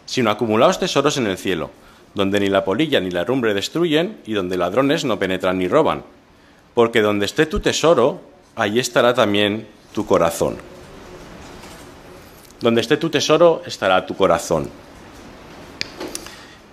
sino 0.05 0.31
acumulaos 0.31 0.79
tesoros 0.79 1.17
en 1.17 1.27
el 1.27 1.38
cielo, 1.38 1.70
donde 2.15 2.39
ni 2.39 2.50
la 2.50 2.65
polilla 2.65 3.00
ni 3.00 3.12
la 3.12 3.22
herrumbre 3.22 3.53
destruyen, 3.53 4.17
y 4.25 4.34
donde 4.34 4.58
ladrones 4.58 5.05
no 5.05 5.20
penetran 5.20 5.60
ni 5.60 5.67
roban. 5.67 6.03
Porque 6.74 7.01
donde 7.01 7.25
esté 7.25 7.46
tu 7.46 7.60
tesoro, 7.60 8.22
allí 8.55 8.79
estará 8.79 9.13
también 9.13 9.67
tu 9.93 10.05
corazón. 10.05 10.58
Donde 12.62 12.81
esté 12.81 12.98
tu 12.98 13.10
tesoro, 13.10 13.62
estará 13.65 14.05
tu 14.05 14.15
corazón. 14.15 14.70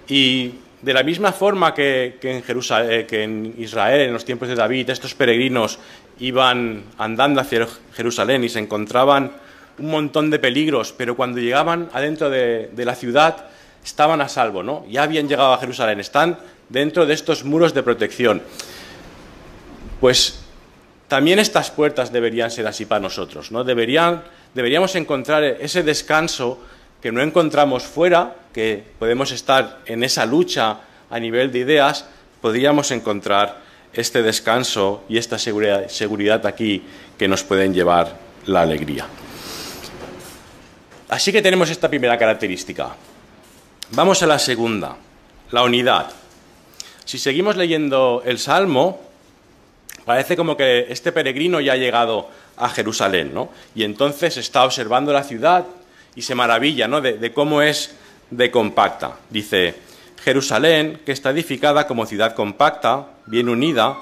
Y 0.09 0.55
de 0.83 0.95
la 0.95 1.03
misma 1.03 1.33
forma 1.33 1.75
que, 1.75 2.19
en 2.23 2.43
eh, 2.47 3.07
que, 3.09 3.23
en 3.23 3.55
Israel, 3.59 4.03
en 4.03 4.13
los 4.13 4.25
tiempos 4.25 4.49
de 4.49 4.55
David, 4.55 4.91
estos 4.91 5.15
peregrinos 5.15 5.79
iban 6.21 6.85
andando 6.99 7.41
hacia 7.41 7.67
Jerusalén 7.95 8.45
y 8.45 8.49
se 8.49 8.61
encontraban 8.61 9.33
un 9.79 9.91
montón 9.91 10.31
de 10.31 10.39
peligros, 10.39 10.93
pero 10.93 11.17
cuando 11.17 11.41
llegaban 11.41 11.89
adentro 11.93 12.31
de, 12.31 12.71
la 12.77 12.95
ciudad 12.95 13.47
estaban 13.85 14.21
a 14.21 14.29
salvo, 14.29 14.63
¿no? 14.63 14.85
Ya 14.89 15.03
habían 15.03 15.29
llegado 15.29 15.53
a 15.53 15.59
Jerusalén, 15.59 16.01
están 16.01 16.39
dentro 16.69 17.07
de 17.07 17.15
estos 17.15 17.45
muros 17.45 17.75
de 17.75 17.83
protección. 17.83 18.43
Pues 20.01 20.41
también 21.07 21.39
estas 21.39 21.71
puertas 21.71 22.13
deberían 22.13 22.51
ser 22.51 22.67
así 22.67 22.87
para 22.87 23.01
nosotros, 23.01 23.51
¿no? 23.51 23.65
Deberíamos 23.65 24.95
encontrar 24.95 25.43
ese 25.45 25.83
descanso 25.83 26.61
que 27.01 27.13
no 27.13 27.23
encontramos 27.23 27.85
fuera, 27.85 28.35
que 28.53 28.85
podemos 28.99 29.31
estar 29.33 29.81
en 29.87 30.03
esa 30.03 30.27
lucha 30.27 30.81
a 31.11 31.21
nivel 31.21 31.53
de 31.53 31.61
ideas, 31.61 32.07
podríamos 32.41 32.91
encontrar 32.91 33.61
este 33.93 34.23
descanso 34.23 35.05
y 35.09 35.19
esta 35.19 35.39
seguridad, 35.39 36.47
aquí 36.47 36.83
que 37.19 37.29
nos 37.29 37.43
pueden 37.43 37.73
llevar 37.73 38.17
la 38.47 38.63
alegría. 38.63 39.07
Así 41.09 41.33
que 41.33 41.43
tenemos 41.43 41.71
esta 41.71 41.89
primera 41.89 42.19
característica. 42.19 42.95
Vamos 43.93 44.23
a 44.23 44.27
la 44.27 44.39
segunda, 44.39 44.97
la 45.51 45.63
unidad. 45.63 46.11
Si 47.05 47.19
seguimos 47.19 47.57
leyendo 47.57 48.23
el 48.27 48.39
Salmo, 48.39 49.01
parece 50.05 50.37
como 50.37 50.57
que 50.57 50.87
este 50.91 51.13
peregrino 51.13 51.61
ya 51.61 51.73
ha 51.73 51.77
llegado 51.77 52.29
a 52.59 52.69
Jerusalén, 52.69 53.33
¿no? 53.33 53.49
Y 53.75 53.85
entonces 53.85 54.37
está 54.37 54.65
observando 54.65 55.13
la 55.13 55.25
ciudad, 55.25 55.65
y 56.19 56.23
se 56.23 56.35
maravilla 56.35 56.89
¿no? 56.89 57.01
de, 57.01 57.33
cómo 57.33 57.63
es 57.63 57.95
de 58.29 58.51
compacta. 58.51 59.19
Dice, 59.31 59.77
Jerusalén, 60.25 61.01
que 61.07 61.13
está 61.13 61.31
edificada 61.31 61.87
como 61.87 62.07
ciudad 62.07 62.35
compacta, 62.35 63.07
bien 63.27 63.49
unida, 63.49 63.97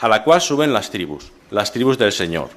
a 0.00 0.08
la 0.08 0.24
cual 0.24 0.40
suben 0.40 0.72
las 0.72 0.90
tribus, 0.90 1.30
las 1.50 1.70
tribus 1.70 1.98
del 1.98 2.12
Señor, 2.12 2.48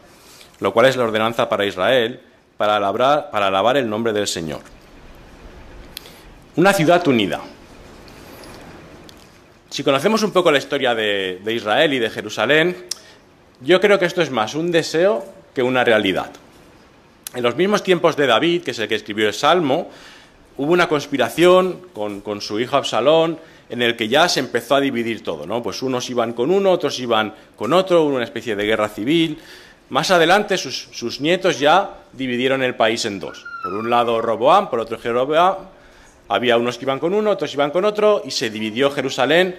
lo 0.62 0.72
cual 0.72 0.86
es 0.86 0.96
la 0.96 1.03
ordenanza 1.03 1.50
para 1.50 1.65
Israel, 1.65 2.22
para 2.56 2.77
alabar, 2.77 3.30
para 3.32 3.48
alabar 3.48 3.75
el 3.75 3.89
nombre 3.89 4.13
del 4.13 4.27
Señor. 4.27 4.62
Una 6.56 6.72
ciudad 6.72 7.06
unida. 7.06 7.41
Si 9.70 9.84
conocemos 9.84 10.24
un 10.24 10.32
poco 10.32 10.53
la 10.53 10.58
historia 10.58 10.96
de 10.96 11.53
Israel 11.53 11.91
y 11.91 12.00
de 12.00 12.10
Jerusalén, 12.10 12.86
yo 13.60 13.82
creo 13.82 14.00
que 14.00 14.06
esto 14.06 14.22
es 14.22 14.32
más 14.32 14.56
un 14.56 14.72
deseo 14.72 15.25
que 15.53 15.63
una 15.63 15.84
realidad. 15.84 16.32
En 17.33 17.43
los 17.43 17.55
mismos 17.55 17.81
tiempos 17.81 18.17
de 18.17 18.27
David, 18.27 18.63
que 18.63 18.71
es 18.71 18.79
el 18.79 18.89
que 18.89 18.95
escribió 18.95 19.27
el 19.27 19.33
Salmo, 19.33 19.89
hubo 20.57 20.73
una 20.73 20.89
conspiración 20.89 21.79
con, 21.93 22.41
su 22.41 22.59
hijo 22.59 22.75
Absalón 22.75 23.39
en 23.69 23.81
el 23.81 23.95
que 23.95 24.09
ya 24.09 24.27
se 24.27 24.41
empezó 24.41 24.75
a 24.75 24.81
dividir 24.81 25.23
todo, 25.23 25.45
¿no? 25.45 25.63
Pues 25.63 25.81
unos 25.81 26.09
iban 26.09 26.33
con 26.33 26.51
uno, 26.51 26.71
otros 26.71 27.00
iban 27.00 27.33
con 27.55 27.71
otro, 27.71 28.03
hubo 28.03 28.15
una 28.15 28.25
especie 28.25 28.57
de 28.57 28.65
guerra 28.65 28.89
civil. 28.89 29.39
Más 29.89 30.11
adelante 30.11 30.57
sus, 30.57 31.21
nietos 31.21 31.57
ya 31.57 32.00
dividieron 32.11 32.63
el 32.63 32.75
país 32.75 33.05
en 33.05 33.21
dos. 33.21 33.45
Por 33.63 33.75
un 33.75 33.89
lado 33.89 34.21
Roboam, 34.21 34.69
por 34.69 34.79
otro 34.81 35.00
Jeroboam. 35.00 35.55
Había 36.27 36.57
unos 36.57 36.77
que 36.77 36.83
iban 36.83 37.00
con 37.00 37.13
uno, 37.13 37.31
otros 37.31 37.53
iban 37.53 37.71
con 37.71 37.85
otro, 37.85 38.21
y 38.25 38.31
se 38.31 38.50
dividió 38.50 38.91
Jerusalén, 38.91 39.55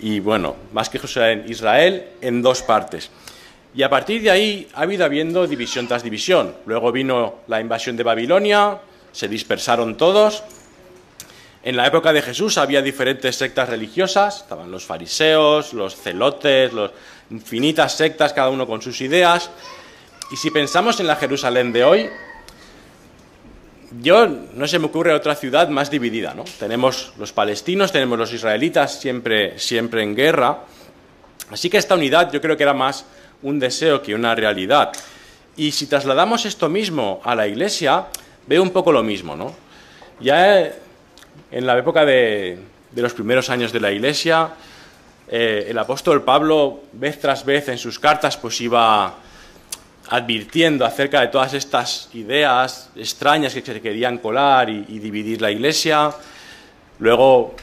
y 0.00 0.20
bueno, 0.20 0.56
más 0.72 0.88
que 0.88 0.98
Jerusalén, 0.98 1.44
Israel, 1.48 2.04
en 2.20 2.42
dos 2.42 2.62
partes. 2.62 3.10
Y 3.76 3.82
a 3.82 3.90
partir 3.90 4.22
de 4.22 4.30
ahí 4.30 4.68
ha 4.72 4.82
habido 4.82 5.04
habiendo 5.04 5.46
división 5.46 5.86
tras 5.86 6.02
división. 6.02 6.54
Luego 6.64 6.90
vino 6.92 7.40
la 7.46 7.60
invasión 7.60 7.94
de 7.94 8.02
Babilonia, 8.02 8.78
se 9.12 9.28
dispersaron 9.28 9.98
todos. 9.98 10.42
En 11.62 11.76
la 11.76 11.86
época 11.86 12.14
de 12.14 12.22
Jesús 12.22 12.56
había 12.56 12.80
diferentes 12.80 13.36
sectas 13.36 13.68
religiosas, 13.68 14.38
estaban 14.38 14.70
los 14.70 14.86
fariseos, 14.86 15.74
los 15.74 15.94
celotes, 15.94 16.72
los 16.72 16.90
infinitas 17.30 17.94
sectas, 17.94 18.32
cada 18.32 18.48
uno 18.48 18.66
con 18.66 18.80
sus 18.80 18.98
ideas. 19.02 19.50
Y 20.32 20.36
si 20.36 20.50
pensamos 20.50 20.98
en 21.00 21.06
la 21.06 21.16
Jerusalén 21.16 21.70
de 21.70 21.84
hoy, 21.84 22.08
yo 24.00 24.26
no 24.26 24.66
se 24.66 24.78
me 24.78 24.86
ocurre 24.86 25.12
otra 25.12 25.34
ciudad 25.34 25.68
más 25.68 25.90
dividida, 25.90 26.32
¿no? 26.32 26.44
Tenemos 26.58 27.12
los 27.18 27.32
palestinos, 27.32 27.92
tenemos 27.92 28.18
los 28.18 28.32
israelitas 28.32 28.98
siempre, 28.98 29.58
siempre 29.58 30.02
en 30.02 30.16
guerra. 30.16 30.60
Así 31.50 31.68
que 31.68 31.76
esta 31.76 31.94
unidad 31.94 32.32
yo 32.32 32.40
creo 32.40 32.56
que 32.56 32.62
era 32.62 32.74
más 32.74 33.04
un 33.42 33.58
deseo 33.58 34.02
que 34.02 34.14
una 34.14 34.34
realidad. 34.34 34.92
Y 35.56 35.72
si 35.72 35.86
trasladamos 35.86 36.44
esto 36.44 36.68
mismo 36.68 37.20
a 37.24 37.34
la 37.34 37.46
iglesia, 37.46 38.06
veo 38.46 38.62
un 38.62 38.70
poco 38.70 38.92
lo 38.92 39.02
mismo, 39.02 39.36
¿no? 39.36 39.54
Ya 40.20 40.72
en 41.50 41.66
la 41.66 41.78
época 41.78 42.04
de, 42.04 42.58
los 42.94 43.12
primeros 43.14 43.50
años 43.50 43.72
de 43.72 43.80
la 43.80 43.92
iglesia, 43.92 44.50
eh, 45.28 45.66
el 45.68 45.78
apóstol 45.78 46.22
Pablo, 46.22 46.82
vez 46.92 47.20
tras 47.20 47.44
vez 47.44 47.68
en 47.68 47.78
sus 47.78 47.98
cartas, 47.98 48.36
pues 48.36 48.60
iba 48.60 49.14
advirtiendo 50.08 50.84
acerca 50.84 51.20
de 51.20 51.28
todas 51.28 51.52
estas 51.54 52.10
ideas 52.14 52.90
extrañas 52.94 53.52
que 53.52 53.60
se 53.60 53.80
querían 53.80 54.18
colar 54.18 54.70
y 54.70 54.98
dividir 54.98 55.42
la 55.42 55.50
iglesia. 55.50 56.12
Luego 57.00 57.56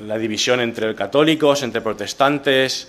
la 0.00 0.18
división 0.18 0.60
entre 0.60 0.94
católicos, 0.94 1.62
entre 1.62 1.80
protestantes, 1.80 2.88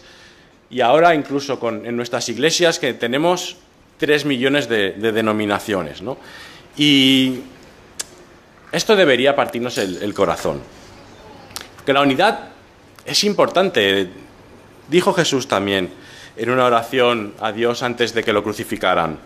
y 0.73 0.81
ahora 0.81 1.13
incluso 1.13 1.59
en 1.69 1.95
nuestras 1.95 2.27
iglesias 2.29 2.79
que 2.79 2.95
tenemos 2.95 3.57
tres 3.99 4.25
millones 4.25 4.67
de, 4.67 4.93
denominaciones. 4.93 6.01
¿no? 6.01 6.17
Y 6.75 7.41
esto 8.71 8.95
debería 8.95 9.35
partirnos 9.35 9.77
el, 9.77 10.13
corazón. 10.15 10.61
Que 11.85 11.93
la 11.93 12.01
unidad 12.01 12.49
es 13.05 13.23
importante. 13.23 14.09
Dijo 14.89 15.13
Jesús 15.13 15.47
también 15.47 15.91
en 16.37 16.49
una 16.49 16.65
oración 16.65 17.35
a 17.39 17.51
Dios 17.51 17.83
antes 17.83 18.15
de 18.15 18.23
que 18.23 18.33
lo 18.33 18.43
crucificaran. 18.43 19.19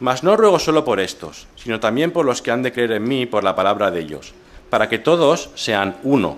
Mas 0.00 0.24
no 0.24 0.36
ruego 0.36 0.58
solo 0.58 0.84
por 0.84 0.98
estos, 0.98 1.46
sino 1.54 1.78
también 1.78 2.10
por 2.10 2.26
los 2.26 2.42
que 2.42 2.50
han 2.50 2.64
de 2.64 2.72
creer 2.72 2.92
en 2.92 3.06
mí 3.06 3.26
por 3.26 3.44
la 3.44 3.54
palabra 3.54 3.92
de 3.92 4.00
ellos, 4.00 4.34
para 4.70 4.88
que 4.88 4.98
todos 4.98 5.50
sean 5.54 5.98
uno, 6.02 6.36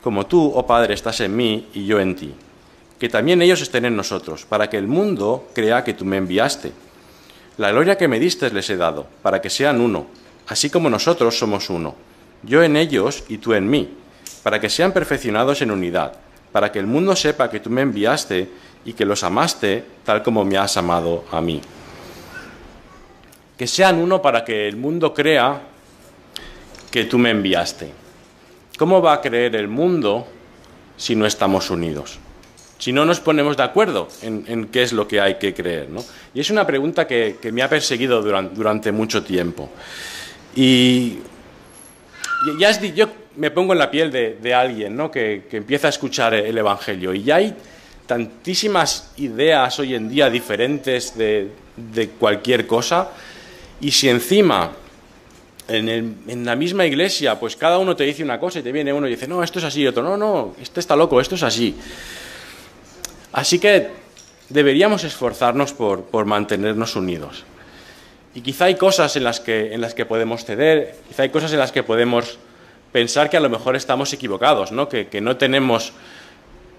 como 0.00 0.26
tú, 0.26 0.52
oh 0.54 0.64
Padre, 0.64 0.94
estás 0.94 1.20
en 1.20 1.36
mí 1.36 1.66
y 1.74 1.86
yo 1.86 1.98
en 1.98 2.14
ti. 2.14 2.34
Que 2.98 3.08
también 3.08 3.42
ellos 3.42 3.60
estén 3.60 3.84
en 3.84 3.96
nosotros, 3.96 4.44
para 4.44 4.68
que 4.68 4.76
el 4.76 4.88
mundo 4.88 5.48
crea 5.54 5.84
que 5.84 5.94
tú 5.94 6.04
me 6.04 6.16
enviaste. 6.16 6.72
La 7.56 7.70
gloria 7.70 7.96
que 7.96 8.08
me 8.08 8.20
diste 8.20 8.50
les 8.50 8.70
he 8.70 8.76
dado, 8.76 9.06
para 9.22 9.40
que 9.40 9.50
sean 9.50 9.80
uno, 9.80 10.06
así 10.46 10.70
como 10.70 10.90
nosotros 10.90 11.38
somos 11.38 11.70
uno, 11.70 11.94
yo 12.42 12.62
en 12.62 12.76
ellos 12.76 13.24
y 13.28 13.38
tú 13.38 13.54
en 13.54 13.68
mí, 13.68 13.88
para 14.42 14.60
que 14.60 14.70
sean 14.70 14.92
perfeccionados 14.92 15.60
en 15.62 15.70
unidad, 15.70 16.12
para 16.52 16.72
que 16.72 16.78
el 16.78 16.86
mundo 16.86 17.14
sepa 17.16 17.50
que 17.50 17.60
tú 17.60 17.70
me 17.70 17.82
enviaste 17.82 18.48
y 18.84 18.92
que 18.92 19.04
los 19.04 19.22
amaste 19.22 19.84
tal 20.04 20.22
como 20.22 20.44
me 20.44 20.56
has 20.56 20.76
amado 20.76 21.24
a 21.30 21.40
mí. 21.40 21.60
Que 23.56 23.66
sean 23.66 23.98
uno 23.98 24.22
para 24.22 24.44
que 24.44 24.68
el 24.68 24.76
mundo 24.76 25.12
crea 25.12 25.60
que 26.90 27.04
tú 27.04 27.18
me 27.18 27.30
enviaste. 27.30 27.92
¿Cómo 28.78 29.02
va 29.02 29.14
a 29.14 29.20
creer 29.20 29.56
el 29.56 29.68
mundo 29.68 30.26
si 30.96 31.16
no 31.16 31.26
estamos 31.26 31.70
unidos? 31.70 32.18
Si 32.78 32.92
no 32.92 33.04
nos 33.04 33.20
ponemos 33.20 33.56
de 33.56 33.62
acuerdo 33.64 34.08
en, 34.22 34.68
qué 34.68 34.82
es 34.82 34.92
lo 34.92 35.08
que 35.08 35.20
hay 35.20 35.34
que 35.34 35.52
creer. 35.52 35.88
¿no? 35.90 36.04
Y 36.32 36.40
es 36.40 36.50
una 36.50 36.66
pregunta 36.66 37.06
que, 37.06 37.36
me 37.52 37.62
ha 37.62 37.68
perseguido 37.68 38.22
durante, 38.22 38.92
mucho 38.92 39.22
tiempo. 39.22 39.70
Y 40.54 41.18
ya 42.58 42.70
yo 42.80 43.08
me 43.36 43.50
pongo 43.50 43.72
en 43.72 43.80
la 43.80 43.90
piel 43.90 44.10
de, 44.12 44.54
alguien 44.54 44.96
¿no? 44.96 45.10
que, 45.10 45.48
empieza 45.50 45.88
a 45.88 45.90
escuchar 45.90 46.34
el 46.34 46.56
Evangelio 46.56 47.12
y 47.12 47.22
ya 47.24 47.36
hay 47.36 47.54
tantísimas 48.06 49.12
ideas 49.18 49.78
hoy 49.80 49.94
en 49.94 50.08
día 50.08 50.30
diferentes 50.30 51.16
de, 51.18 51.50
de 51.76 52.08
cualquier 52.08 52.66
cosa 52.66 53.10
y 53.80 53.90
si 53.90 54.08
encima 54.08 54.72
en, 55.68 56.44
la 56.44 56.56
misma 56.56 56.86
iglesia, 56.86 57.38
pues 57.38 57.56
cada 57.56 57.78
uno 57.78 57.94
te 57.94 58.04
dice 58.04 58.22
una 58.22 58.40
cosa 58.40 58.58
y 58.58 58.62
te 58.62 58.72
viene 58.72 58.92
uno 58.92 59.06
y 59.06 59.10
dice, 59.10 59.28
no, 59.28 59.42
esto 59.42 59.58
es 59.58 59.64
así, 59.66 59.82
y 59.82 59.86
otro, 59.86 60.02
no, 60.02 60.16
no, 60.16 60.54
este 60.60 60.80
está 60.80 60.96
loco, 60.96 61.20
esto 61.20 61.34
es 61.34 61.42
así. 61.42 61.74
Así 63.32 63.58
que 63.58 63.88
deberíamos 64.48 65.04
esforzarnos 65.04 65.72
por, 65.72 66.04
por 66.04 66.24
mantenernos 66.24 66.96
unidos. 66.96 67.44
Y 68.34 68.40
quizá 68.40 68.66
hay 68.66 68.76
cosas 68.76 69.16
en 69.16 69.24
las, 69.24 69.40
que, 69.40 69.74
en 69.74 69.80
las 69.80 69.94
que 69.94 70.06
podemos 70.06 70.44
ceder, 70.44 70.96
quizá 71.08 71.24
hay 71.24 71.30
cosas 71.30 71.52
en 71.52 71.58
las 71.58 71.72
que 71.72 71.82
podemos 71.82 72.38
pensar 72.92 73.28
que 73.28 73.36
a 73.36 73.40
lo 73.40 73.50
mejor 73.50 73.76
estamos 73.76 74.12
equivocados, 74.12 74.72
¿no? 74.72 74.88
Que, 74.88 75.08
que 75.08 75.20
no 75.20 75.36
tenemos 75.36 75.92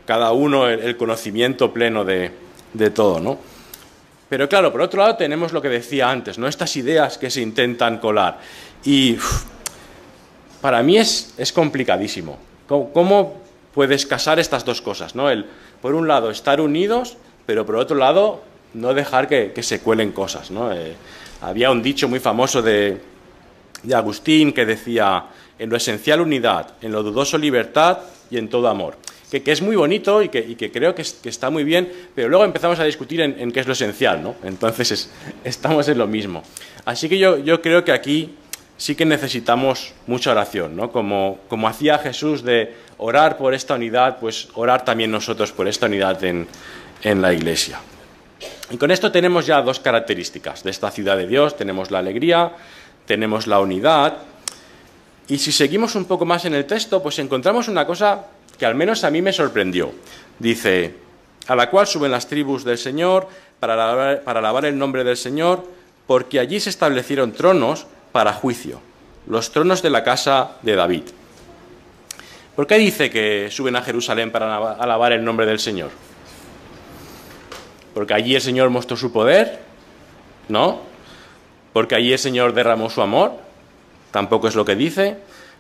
cada 0.06 0.32
uno 0.32 0.68
el, 0.68 0.98
conocimiento 0.98 1.72
pleno 1.72 2.04
de, 2.04 2.32
de 2.74 2.90
todo, 2.90 3.20
¿no? 3.20 3.38
Pero 4.28 4.48
claro, 4.48 4.72
por 4.72 4.82
otro 4.82 5.02
lado 5.02 5.16
tenemos 5.16 5.54
lo 5.54 5.62
que 5.62 5.70
decía 5.70 6.10
antes, 6.10 6.38
¿no? 6.38 6.48
Estas 6.48 6.76
ideas 6.78 7.18
que 7.18 7.30
se 7.30 7.42
intentan 7.42 7.98
colar. 7.98 8.40
Y 8.86 9.18
para 10.62 10.82
mí 10.84 10.98
es, 10.98 11.34
es 11.38 11.52
complicadísimo. 11.52 12.38
¿Cómo, 12.68 13.42
puedes 13.80 14.06
casar 14.06 14.40
estas 14.40 14.66
dos 14.66 14.82
cosas? 14.82 15.16
¿no? 15.16 15.30
El, 15.30 15.46
por 15.82 15.96
un 15.96 16.06
lado, 16.06 16.32
estar 16.32 16.60
unidos, 16.60 17.16
pero 17.46 17.66
por 17.66 17.78
otro 17.78 17.96
lado, 17.96 18.44
no 18.74 18.94
dejar 18.94 19.30
que, 19.30 19.64
se 19.64 19.80
cuelen 19.80 20.12
cosas. 20.12 20.52
¿no? 20.52 20.74
Eh, 20.74 20.98
había 21.40 21.72
un 21.72 21.82
dicho 21.82 22.10
muy 22.10 22.20
famoso 22.20 22.62
de, 22.62 22.98
de 23.84 23.96
Agustín 23.96 24.52
que 24.52 24.66
decía, 24.66 25.28
en 25.58 25.70
lo 25.70 25.78
esencial 25.78 26.20
unidad, 26.20 26.74
en 26.82 26.92
lo 26.92 27.04
dudoso 27.04 27.38
libertad 27.38 28.00
y 28.30 28.38
en 28.38 28.50
todo 28.50 28.68
amor 28.68 28.98
que, 29.30 29.52
es 29.52 29.62
muy 29.62 29.76
bonito 29.76 30.22
y 30.24 30.30
que, 30.30 30.72
creo 30.72 30.96
que, 30.96 31.04
está 31.04 31.50
muy 31.50 31.64
bien, 31.64 31.90
pero 32.16 32.28
luego 32.28 32.44
empezamos 32.44 32.80
a 32.80 32.84
discutir 32.84 33.22
en, 33.22 33.52
qué 33.52 33.60
es 33.60 33.68
lo 33.68 33.74
esencial, 33.74 34.24
¿no? 34.24 34.36
Entonces 34.44 35.10
estamos 35.44 35.88
en 35.88 36.00
lo 36.00 36.08
mismo. 36.08 36.44
Así 36.84 37.08
que 37.08 37.18
yo, 37.18 37.38
yo 37.38 37.62
creo 37.62 37.86
que 37.86 37.92
aquí 37.92 38.36
sí 38.80 38.96
que 38.96 39.06
necesitamos 39.06 39.94
mucha 40.08 40.32
oración, 40.32 40.76
¿no? 40.76 40.90
Como, 40.90 41.40
como 41.50 41.68
hacía 41.68 42.00
Jesús 42.00 42.44
de 42.44 42.74
orar 42.98 43.38
por 43.38 43.54
esta 43.54 43.76
unidad, 43.76 44.20
pues 44.20 44.48
orar 44.56 44.86
también 44.86 45.12
nosotros 45.12 45.52
por 45.52 45.68
esta 45.68 45.86
unidad 45.88 46.24
en, 46.24 46.48
en 47.04 47.22
la 47.22 47.34
Iglesia. 47.34 47.82
Y 48.72 48.78
con 48.78 48.90
esto 48.90 49.12
tenemos 49.12 49.46
ya 49.46 49.62
dos 49.62 49.82
características 49.82 50.64
de 50.64 50.72
esta 50.72 50.92
ciudad 50.92 51.18
de 51.18 51.28
Dios. 51.28 51.58
Tenemos 51.58 51.92
la 51.92 52.00
alegría, 52.00 52.54
tenemos 53.06 53.48
la 53.48 53.60
unidad. 53.60 54.20
Y 55.28 55.40
si 55.40 55.52
seguimos 55.52 55.96
un 55.96 56.06
poco 56.06 56.26
más 56.26 56.46
en 56.46 56.54
el 56.54 56.66
texto, 56.66 57.04
pues 57.04 57.20
encontramos 57.20 57.68
una 57.68 57.86
cosa 57.86 58.28
que 58.58 58.66
al 58.66 58.76
menos 58.76 59.04
a 59.04 59.12
mí 59.12 59.22
me 59.22 59.34
sorprendió. 59.34 59.92
Dice, 60.40 60.96
a 61.48 61.56
la 61.56 61.70
cual 61.70 61.86
suben 61.86 62.12
las 62.12 62.28
tribus 62.28 62.64
del 62.64 62.78
Señor 62.78 63.28
para 63.60 64.22
para 64.24 64.40
alabar 64.40 64.64
el 64.64 64.78
nombre 64.78 65.04
del 65.04 65.18
Señor, 65.18 65.68
porque 66.08 66.40
allí 66.40 66.62
se 66.62 66.70
establecieron 66.70 67.34
tronos 67.34 67.88
para 68.12 68.34
juicio, 68.34 68.82
los 69.28 69.52
tronos 69.52 69.82
de 69.82 69.90
la 69.90 70.04
casa 70.04 70.52
de 70.62 70.76
David. 70.76 71.04
¿Por 72.56 72.68
qué 72.68 72.78
dice 72.78 73.10
que 73.10 73.50
suben 73.52 73.76
a 73.76 73.82
Jerusalén 73.82 74.32
para 74.32 74.74
alabar 74.74 75.14
el 75.14 75.24
nombre 75.24 75.46
del 75.46 75.60
Señor? 75.60 75.92
Porque 77.94 78.14
allí 78.14 78.36
el 78.36 78.42
Señor 78.42 78.70
mostró 78.70 78.98
su 78.98 79.12
poder, 79.12 79.60
¿no? 80.48 80.82
Porque 81.74 81.96
allí 81.96 82.12
el 82.12 82.20
Señor 82.20 82.54
derramó 82.54 82.90
su 82.90 83.02
amor, 83.02 83.34
tampoco 84.12 84.48
es 84.48 84.56
lo 84.56 84.66
que 84.66 84.76
dice. 84.76 85.18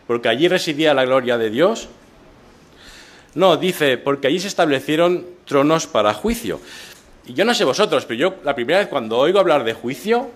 Porque 0.07 0.27
allí 0.27 0.47
residía 0.47 0.93
la 0.95 1.05
gloria 1.05 1.37
de 1.37 1.51
Dios, 1.51 1.87
no, 3.35 3.57
dice, 3.57 3.97
porque 3.97 4.27
allí 4.27 4.39
se 4.39 4.47
establecieron 4.47 5.25
tronos 5.45 5.87
para 5.87 6.13
juicio. 6.13 6.59
Y 7.25 7.33
yo 7.33 7.45
no 7.45 7.53
sé 7.53 7.63
vosotros, 7.63 8.05
pero 8.05 8.19
yo 8.19 8.35
la 8.43 8.55
primera 8.55 8.79
vez 8.79 8.87
cuando 8.87 9.17
oigo 9.17 9.39
hablar 9.39 9.63
de 9.63 9.73
juicio, 9.73 10.31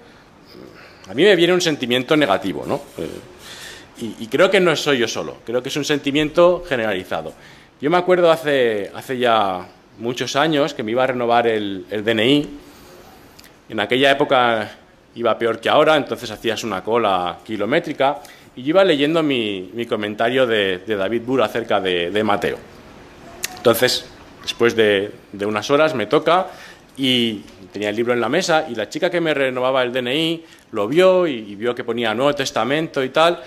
a 1.09 1.13
mí 1.13 1.23
me 1.23 1.35
viene 1.35 1.53
un 1.53 1.61
sentimiento 1.61 2.15
negativo, 2.15 2.65
¿no? 2.67 2.81
Eh, 2.97 3.09
y, 4.19 4.27
creo 4.27 4.49
que 4.49 4.59
no 4.59 4.75
soy 4.75 4.97
yo 4.97 5.07
solo, 5.07 5.37
creo 5.45 5.61
que 5.61 5.69
es 5.69 5.75
un 5.77 5.85
sentimiento 5.85 6.63
generalizado. 6.67 7.33
Yo 7.79 7.89
me 7.89 7.97
acuerdo 7.97 8.31
hace, 8.31 8.91
ya 9.17 9.67
muchos 9.99 10.35
años 10.35 10.73
que 10.73 10.83
me 10.83 10.91
iba 10.91 11.03
a 11.03 11.07
renovar 11.07 11.47
el, 11.47 11.85
DNI. 11.89 12.49
En 13.69 13.79
aquella 13.79 14.11
época 14.11 14.71
iba 15.15 15.37
peor 15.37 15.59
que 15.61 15.69
ahora, 15.69 15.95
entonces 15.95 16.31
hacías 16.31 16.63
una 16.63 16.83
cola 16.83 17.37
kilométrica. 17.45 18.19
Y 18.55 18.63
yo 18.63 18.69
iba 18.69 18.83
leyendo 18.83 19.23
mi, 19.23 19.85
comentario 19.87 20.45
de, 20.45 20.79
David 20.85 21.21
Burr 21.21 21.43
acerca 21.43 21.79
de 21.79 22.23
Mateo. 22.23 22.57
Entonces, 23.63 24.05
después 24.43 24.75
de, 24.75 25.09
unas 25.45 25.71
horas 25.71 25.95
me 25.95 26.05
toca 26.05 26.47
y 26.97 27.41
tenía 27.71 27.89
el 27.89 27.95
libro 27.95 28.13
en 28.13 28.21
la 28.21 28.29
mesa 28.29 28.67
y 28.69 28.75
la 28.75 28.88
chica 28.89 29.10
que 29.10 29.19
me 29.19 29.34
renovaba 29.34 29.84
el 29.84 29.91
DNI 29.91 30.43
lo 30.71 30.88
vio 30.88 31.27
y, 31.27 31.56
vio 31.56 31.73
que 31.73 31.84
ponía 31.84 32.13
Nuevo 32.13 32.34
Testamento 32.34 33.03
y 33.03 33.10
tal. 33.10 33.41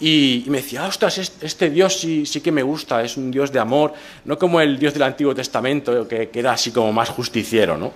Y, 0.00 0.44
me 0.46 0.58
decía, 0.58 0.86
ostras, 0.86 1.18
este 1.18 1.70
Dios 1.70 1.98
sí, 1.98 2.24
sí, 2.24 2.40
que 2.40 2.52
me 2.52 2.62
gusta, 2.62 3.02
es 3.02 3.16
un 3.16 3.30
Dios 3.32 3.50
de 3.50 3.58
amor, 3.58 3.94
no 4.24 4.38
como 4.38 4.60
el 4.60 4.78
Dios 4.78 4.94
del 4.94 5.02
Antiguo 5.02 5.34
Testamento, 5.34 6.06
que, 6.06 6.30
era 6.32 6.52
así 6.52 6.70
como 6.70 6.92
más 6.92 7.08
justiciero. 7.08 7.76
¿no? 7.76 7.92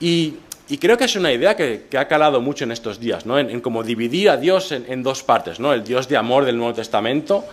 Y, 0.00 0.34
creo 0.78 0.96
que 0.96 1.04
es 1.04 1.16
una 1.16 1.32
idea 1.32 1.56
que, 1.56 1.86
ha 1.98 2.06
calado 2.06 2.40
mucho 2.40 2.64
en 2.64 2.72
estos 2.72 3.00
días, 3.00 3.26
¿no? 3.26 3.38
en, 3.38 3.60
cómo 3.60 3.82
dividir 3.82 4.30
a 4.30 4.36
Dios 4.36 4.70
en, 4.70 4.84
en, 4.88 5.02
dos 5.02 5.24
partes, 5.24 5.58
¿no? 5.58 5.72
el 5.72 5.82
Dios 5.82 6.08
de 6.08 6.16
amor 6.16 6.44
del 6.44 6.56
Nuevo 6.56 6.74
Testamento 6.74 7.44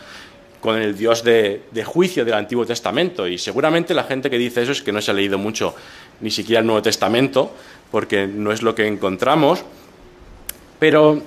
con 0.66 0.82
el 0.82 0.98
Dios 0.98 1.24
de, 1.24 1.62
juicio 1.86 2.26
del 2.26 2.34
Antiguo 2.34 2.66
Testamento. 2.66 3.28
Y 3.28 3.38
seguramente 3.38 3.94
la 3.94 4.04
gente 4.04 4.32
que 4.32 4.38
dice 4.40 4.64
eso 4.64 4.72
es 4.72 4.82
que 4.82 4.92
no 4.92 5.00
se 5.00 5.12
ha 5.12 5.14
leído 5.14 5.38
mucho 5.38 5.76
ni 6.22 6.32
siquiera 6.32 6.62
el 6.62 6.66
Nuevo 6.66 6.82
Testamento, 6.82 7.54
porque 7.92 8.26
no 8.26 8.52
es 8.52 8.64
lo 8.64 8.74
que 8.74 8.88
encontramos. 8.88 9.64
Pero, 10.80 11.22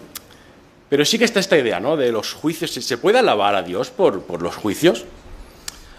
pero 0.89 1.05
sí 1.05 1.21
que 1.21 1.25
está 1.25 1.39
esta 1.39 1.57
idea, 1.57 1.79
¿no? 1.79 1.97
De 1.97 2.11
los 2.11 2.33
juicios. 2.33 2.73
¿Se 2.73 2.99
puede 2.99 3.21
alabar 3.21 3.55
a 3.55 3.63
Dios 3.63 3.91
por, 3.91 4.23
por 4.23 4.43
los 4.43 4.57
juicios? 4.57 5.05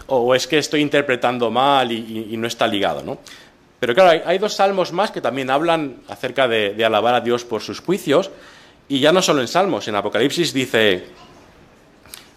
¿O 0.06 0.34
es 0.34 0.46
que 0.46 0.58
estoy 0.58 0.82
interpretando 0.82 1.50
mal 1.50 1.90
y, 1.92 2.36
no 2.36 2.46
está 2.46 2.66
ligado, 2.66 3.02
¿no? 3.02 3.20
Pero 3.78 3.94
claro, 3.94 4.22
hay, 4.26 4.36
dos 4.36 4.52
salmos 4.52 4.92
más 4.92 5.10
que 5.10 5.22
también 5.22 5.48
hablan 5.48 5.96
acerca 6.08 6.46
de, 6.46 6.74
de 6.74 6.84
alabar 6.84 7.14
a 7.14 7.22
Dios 7.22 7.46
por 7.46 7.62
sus 7.62 7.80
juicios. 7.80 8.30
Y 8.86 9.00
ya 9.00 9.12
no 9.12 9.22
solo 9.22 9.40
en 9.40 9.48
salmos, 9.48 9.88
en 9.88 9.94
Apocalipsis 9.94 10.52
dice, 10.52 11.06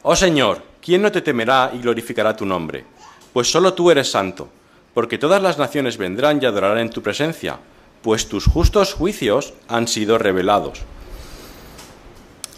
oh 0.03 0.15
Señor, 0.15 0.72
¿quién 0.83 1.01
no 1.01 1.11
te 1.11 1.21
temerá 1.21 1.71
y 1.73 1.79
glorificará 1.79 2.35
tu 2.35 2.45
nombre? 2.45 2.83
Pues 3.31 3.49
solo 3.49 3.73
tú 3.73 3.89
eres 3.89 4.11
santo, 4.11 4.49
porque 4.93 5.17
todas 5.17 5.41
las 5.41 5.57
naciones 5.57 5.97
vendrán 5.97 6.39
y 6.41 6.45
adorarán 6.45 6.79
en 6.79 6.89
tu 6.89 7.01
presencia, 7.01 7.57
pues 8.01 8.27
tus 8.27 8.45
justos 8.45 8.93
juicios 8.93 9.53
han 9.67 9.87
sido 9.87 10.17
revelados. 10.17 10.81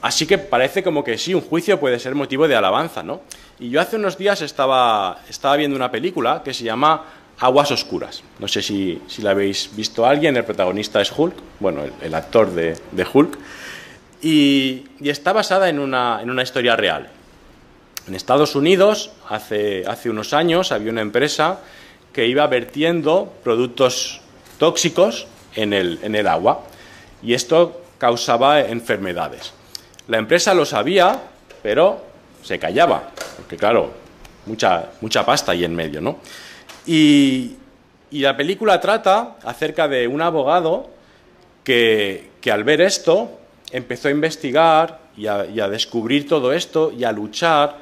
Así 0.02 0.26
que 0.26 0.38
parece 0.38 0.84
como 0.84 1.04
que 1.04 1.18
sí, 1.18 1.34
un 1.34 1.42
juicio 1.42 1.80
puede 1.80 2.00
ser 2.00 2.16
motivo 2.16 2.48
de 2.48 2.56
alabanza, 2.56 3.04
¿no? 3.04 3.22
Y 3.60 3.70
yo 3.70 3.80
hace 3.80 3.96
unos 3.96 4.18
días 4.18 4.42
estaba, 4.42 5.20
estaba 5.30 5.56
viendo 5.56 5.76
una 5.76 5.92
película 5.92 6.42
que 6.44 6.54
se 6.54 6.64
llama 6.64 7.06
Aguas 7.40 7.72
Oscuras. 7.72 8.24
No 8.40 8.48
sé 8.48 8.62
si, 8.62 9.02
la 9.20 9.32
habéis 9.32 9.76
visto 9.76 10.06
alguien, 10.06 10.36
el 10.36 10.46
protagonista 10.46 11.02
es 11.02 11.12
Hulk, 11.16 11.36
bueno, 11.60 11.82
el, 12.02 12.14
actor 12.14 12.52
de, 12.52 12.78
Hulk, 13.14 13.38
y, 14.22 14.86
está 15.02 15.34
basada 15.34 15.70
en 15.70 15.80
una, 15.80 16.20
en 16.22 16.30
una 16.30 16.44
historia 16.44 16.76
real. 16.76 17.10
En 18.08 18.14
Estados 18.14 18.56
Unidos, 18.56 19.12
hace, 19.30 19.84
hace 19.88 20.10
unos 20.10 20.34
años, 20.34 20.72
había 20.72 20.92
una 20.92 21.02
empresa 21.02 21.60
que 22.14 22.28
iba 22.28 22.46
vertiendo 22.48 23.34
productos 23.44 24.22
tóxicos 24.60 25.28
en 25.56 25.74
el, 25.74 26.00
en 26.04 26.16
el 26.16 26.28
agua. 26.28 26.64
y 27.24 27.34
esto 27.34 27.82
causaba 27.98 28.62
enfermedades. 28.62 29.54
La 30.08 30.18
empresa 30.18 30.54
lo 30.54 30.66
sabía, 30.66 31.20
pero 31.64 32.04
se 32.44 32.60
callaba, 32.60 33.10
porque 33.38 33.58
claro, 33.58 33.92
mucha, 34.46 34.92
mucha 35.02 35.26
pasta 35.26 35.54
ahí 35.54 35.66
en 35.66 35.76
medio, 35.76 36.02
¿no? 36.02 36.20
Y, 36.86 37.58
la 38.12 38.38
película 38.38 38.80
trata 38.80 39.36
acerca 39.44 39.90
de 39.90 40.08
un 40.08 40.22
abogado 40.22 40.90
que, 41.66 42.30
al 42.50 42.64
ver 42.64 42.80
esto 42.80 43.40
empezó 43.72 44.08
a 44.08 44.12
investigar 44.12 45.00
y 45.18 45.28
a, 45.28 45.46
y 45.48 45.60
a 45.60 45.68
descubrir 45.68 46.26
todo 46.26 46.54
esto 46.54 46.94
y 46.98 47.04
a 47.04 47.12
luchar 47.12 47.76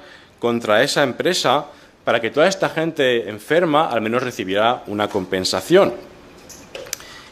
contra 0.44 0.84
esa 0.84 1.04
empresa 1.04 1.68
para 2.04 2.20
que 2.20 2.30
toda 2.30 2.50
esta 2.50 2.68
gente 2.68 3.30
enferma 3.30 3.88
al 3.88 4.02
menos 4.02 4.22
recibiera 4.22 4.84
una 4.88 5.08
compensación. 5.08 5.94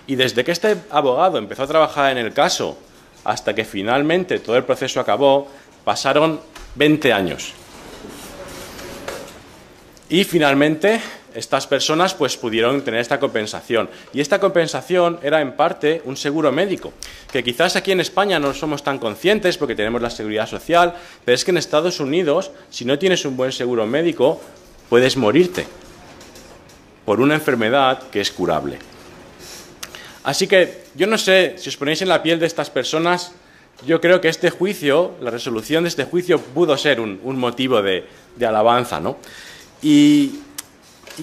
Y 0.07 0.15
desde 0.15 0.45
que 0.45 0.53
este 0.53 0.77
abogado 0.89 1.37
empezó 1.37 1.63
a 1.63 1.67
trabajar 1.67 2.13
en 2.13 2.19
el 2.19 2.31
caso 2.31 2.77
hasta 3.25 3.53
que 3.53 3.65
finalmente 3.65 4.39
todo 4.39 4.55
el 4.55 4.63
proceso 4.63 5.01
acabó, 5.01 5.49
pasaron 5.83 6.39
20 6.75 7.11
años. 7.11 7.51
Y 10.07 10.23
finalmente 10.23 11.01
estas 11.35 11.67
personas 11.67 12.13
pues 12.13 12.37
pudieron 12.37 12.81
tener 12.81 12.99
esta 12.99 13.19
compensación. 13.19 13.89
Y 14.13 14.21
esta 14.21 14.39
compensación 14.39 15.19
era 15.23 15.41
en 15.41 15.53
parte 15.55 16.01
un 16.05 16.17
seguro 16.17 16.51
médico, 16.51 16.93
que 17.31 17.43
quizás 17.43 17.75
aquí 17.75 17.91
en 17.91 18.01
España 18.01 18.39
no 18.39 18.53
somos 18.53 18.83
tan 18.83 18.99
conscientes 18.99 19.57
porque 19.57 19.75
tenemos 19.75 20.01
la 20.01 20.09
seguridad 20.09 20.47
social, 20.47 20.95
pero 21.25 21.35
es 21.35 21.45
que 21.45 21.51
en 21.51 21.57
Estados 21.57 21.99
Unidos, 21.99 22.51
si 22.69 22.85
no 22.85 22.99
tienes 22.99 23.25
un 23.25 23.37
buen 23.37 23.51
seguro 23.51 23.85
médico, 23.85 24.41
puedes 24.89 25.17
morirte 25.17 25.65
por 27.05 27.19
una 27.19 27.35
enfermedad 27.35 28.03
que 28.09 28.21
es 28.21 28.31
curable. 28.31 28.77
Así 30.23 30.47
que 30.47 30.83
yo 30.95 31.07
no 31.07 31.17
sé 31.17 31.55
si 31.57 31.69
os 31.69 31.77
ponéis 31.77 32.01
en 32.01 32.09
la 32.09 32.21
piel 32.21 32.39
de 32.39 32.45
estas 32.45 32.69
personas, 32.69 33.33
yo 33.85 33.99
creo 33.99 34.21
que 34.21 34.29
este 34.29 34.49
juicio, 34.49 35.15
la 35.21 35.31
resolución 35.31 35.83
de 35.83 35.89
este 35.89 36.05
juicio 36.05 36.39
pudo 36.39 36.77
ser 36.77 36.99
un, 36.99 37.19
motivo 37.39 37.81
de, 37.81 38.05
alabanza, 38.45 38.99
¿no? 38.99 39.17
Y, 39.81 40.39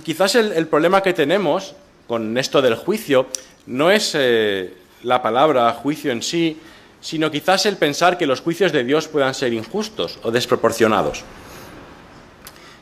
quizás 0.05 0.35
el, 0.35 0.67
problema 0.69 1.03
que 1.03 1.13
tenemos 1.13 1.75
con 2.07 2.37
esto 2.39 2.63
del 2.63 2.75
juicio 2.75 3.27
no 3.67 3.91
es 3.91 4.13
eh, 4.15 4.75
la 5.03 5.23
palabra 5.23 5.73
juicio 5.73 6.13
en 6.13 6.23
sí, 6.23 6.59
sino 7.01 7.31
quizás 7.31 7.67
el 7.67 7.77
pensar 7.77 8.19
que 8.19 8.27
los 8.27 8.41
juicios 8.41 8.73
de 8.73 8.85
Dios 8.85 9.09
puedan 9.09 9.35
ser 9.35 9.53
injustos 9.53 10.19
o 10.23 10.31
desproporcionados. 10.31 11.25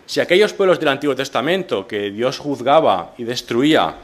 Si 0.07 0.21
aquellos 0.21 0.53
pueblos 0.53 0.79
del 0.79 0.88
Antiguo 0.88 1.16
Testamento 1.16 1.87
que 1.87 2.11
Dios 2.11 2.38
juzgaba 2.38 3.14
y 3.19 3.25
destruía 3.25 3.97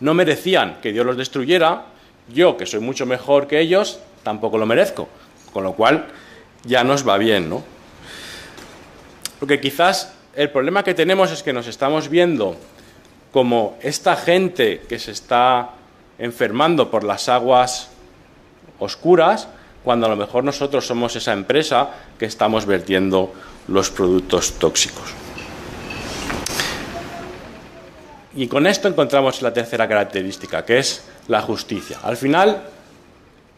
no 0.00 0.14
merecían 0.14 0.80
que 0.82 0.92
Dios 0.92 1.06
los 1.06 1.16
destruyera, 1.16 1.86
yo, 2.28 2.56
que 2.56 2.66
soy 2.66 2.80
mucho 2.80 3.06
mejor 3.06 3.46
que 3.46 3.60
ellos, 3.60 4.00
tampoco 4.22 4.58
lo 4.58 4.66
merezco. 4.66 5.08
Con 5.52 5.64
lo 5.64 5.72
cual, 5.74 6.08
ya 6.64 6.84
nos 6.84 7.06
va 7.06 7.18
bien, 7.18 7.48
¿no? 7.48 7.62
Porque 9.38 9.60
quizás 9.60 10.12
el 10.34 10.50
problema 10.50 10.82
que 10.82 10.94
tenemos 10.94 11.30
es 11.30 11.42
que 11.42 11.52
nos 11.52 11.66
estamos 11.66 12.08
viendo 12.08 12.56
como 13.32 13.78
esta 13.82 14.16
gente 14.16 14.82
que 14.88 14.98
se 14.98 15.10
está 15.12 15.70
enfermando 16.18 16.90
por 16.90 17.04
las 17.04 17.28
aguas 17.28 17.88
oscuras, 18.78 19.48
cuando 19.84 20.06
a 20.06 20.08
lo 20.08 20.16
mejor 20.16 20.44
nosotros 20.44 20.86
somos 20.86 21.16
esa 21.16 21.32
empresa 21.32 21.90
que 22.18 22.26
estamos 22.26 22.66
vertiendo 22.66 23.32
los 23.68 23.90
productos 23.90 24.52
tóxicos. 24.58 25.14
Y 28.34 28.46
con 28.46 28.66
esto 28.66 28.88
encontramos 28.88 29.42
la 29.42 29.52
tercera 29.52 29.86
característica, 29.86 30.64
que 30.64 30.78
es 30.78 31.04
la 31.28 31.42
justicia. 31.42 31.98
Al 32.02 32.16
final, 32.16 32.62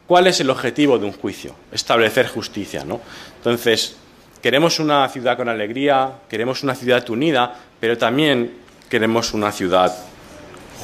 ¿cuál 0.06 0.26
es 0.26 0.40
el 0.40 0.50
objetivo 0.50 0.98
de 0.98 1.06
un 1.06 1.12
juicio? 1.12 1.54
Establecer 1.70 2.26
justicia, 2.26 2.84
¿no? 2.84 3.00
Entonces, 3.36 3.96
queremos 4.44 4.78
una 4.78 5.08
ciudad 5.08 5.38
con 5.38 5.48
alegría, 5.48 6.18
queremos 6.28 6.62
una 6.62 6.74
ciudad 6.74 7.08
unida, 7.08 7.50
pero 7.80 7.96
también 7.96 8.58
queremos 8.90 9.32
una 9.32 9.50
ciudad 9.50 9.90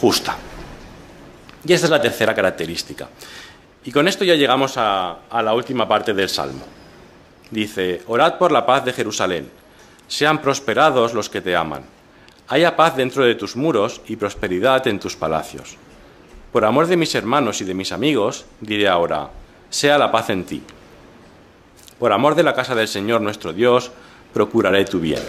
justa. 0.01 0.35
Y 1.66 1.75
esta 1.75 1.87
es 1.87 1.90
la 1.90 2.01
tercera 2.01 2.35
característica. 2.35 3.11
Y 3.85 3.92
con 3.92 4.09
esto 4.09 4.25
ya 4.25 4.35
llegamos 4.35 4.79
a, 4.79 5.18
a 5.29 5.42
la 5.42 5.53
última 5.53 5.87
parte 5.87 6.14
del 6.14 6.31
Salmo. 6.31 6.64
Dice, 7.51 8.01
orad 8.07 8.38
por 8.38 8.51
la 8.51 8.64
paz 8.64 8.83
de 8.87 8.94
Jerusalén, 8.94 9.51
sean 10.09 10.40
prosperados 10.40 11.12
los 11.12 11.29
que 11.29 11.42
te 11.42 11.55
aman 11.55 11.83
haya 12.49 12.77
paz 12.77 12.96
dentro 12.96 13.27
de 13.27 13.35
tus 13.35 13.57
muros 13.57 14.01
y 14.07 14.16
prosperidad 14.16 14.87
en 14.87 14.99
tus 14.99 15.16
palacios. 15.16 15.77
Por 16.51 16.64
amor 16.64 16.87
de 16.87 16.96
mis 16.96 17.14
hermanos 17.14 17.61
y 17.61 17.64
de 17.64 17.75
mis 17.75 17.92
amigos, 17.92 18.46
diré 18.59 18.88
ahora, 18.88 19.29
sea 19.68 19.99
la 19.99 20.11
paz 20.11 20.31
en 20.31 20.44
ti. 20.44 20.62
Por 22.00 22.14
amor 22.14 22.34
de 22.34 22.42
la 22.42 22.54
casa 22.54 22.74
del 22.74 22.88
Señor 22.88 23.20
nuestro 23.20 23.52
Dios, 23.52 23.92
procuraré 24.32 24.86
tu 24.86 25.00
bien. 25.00 25.20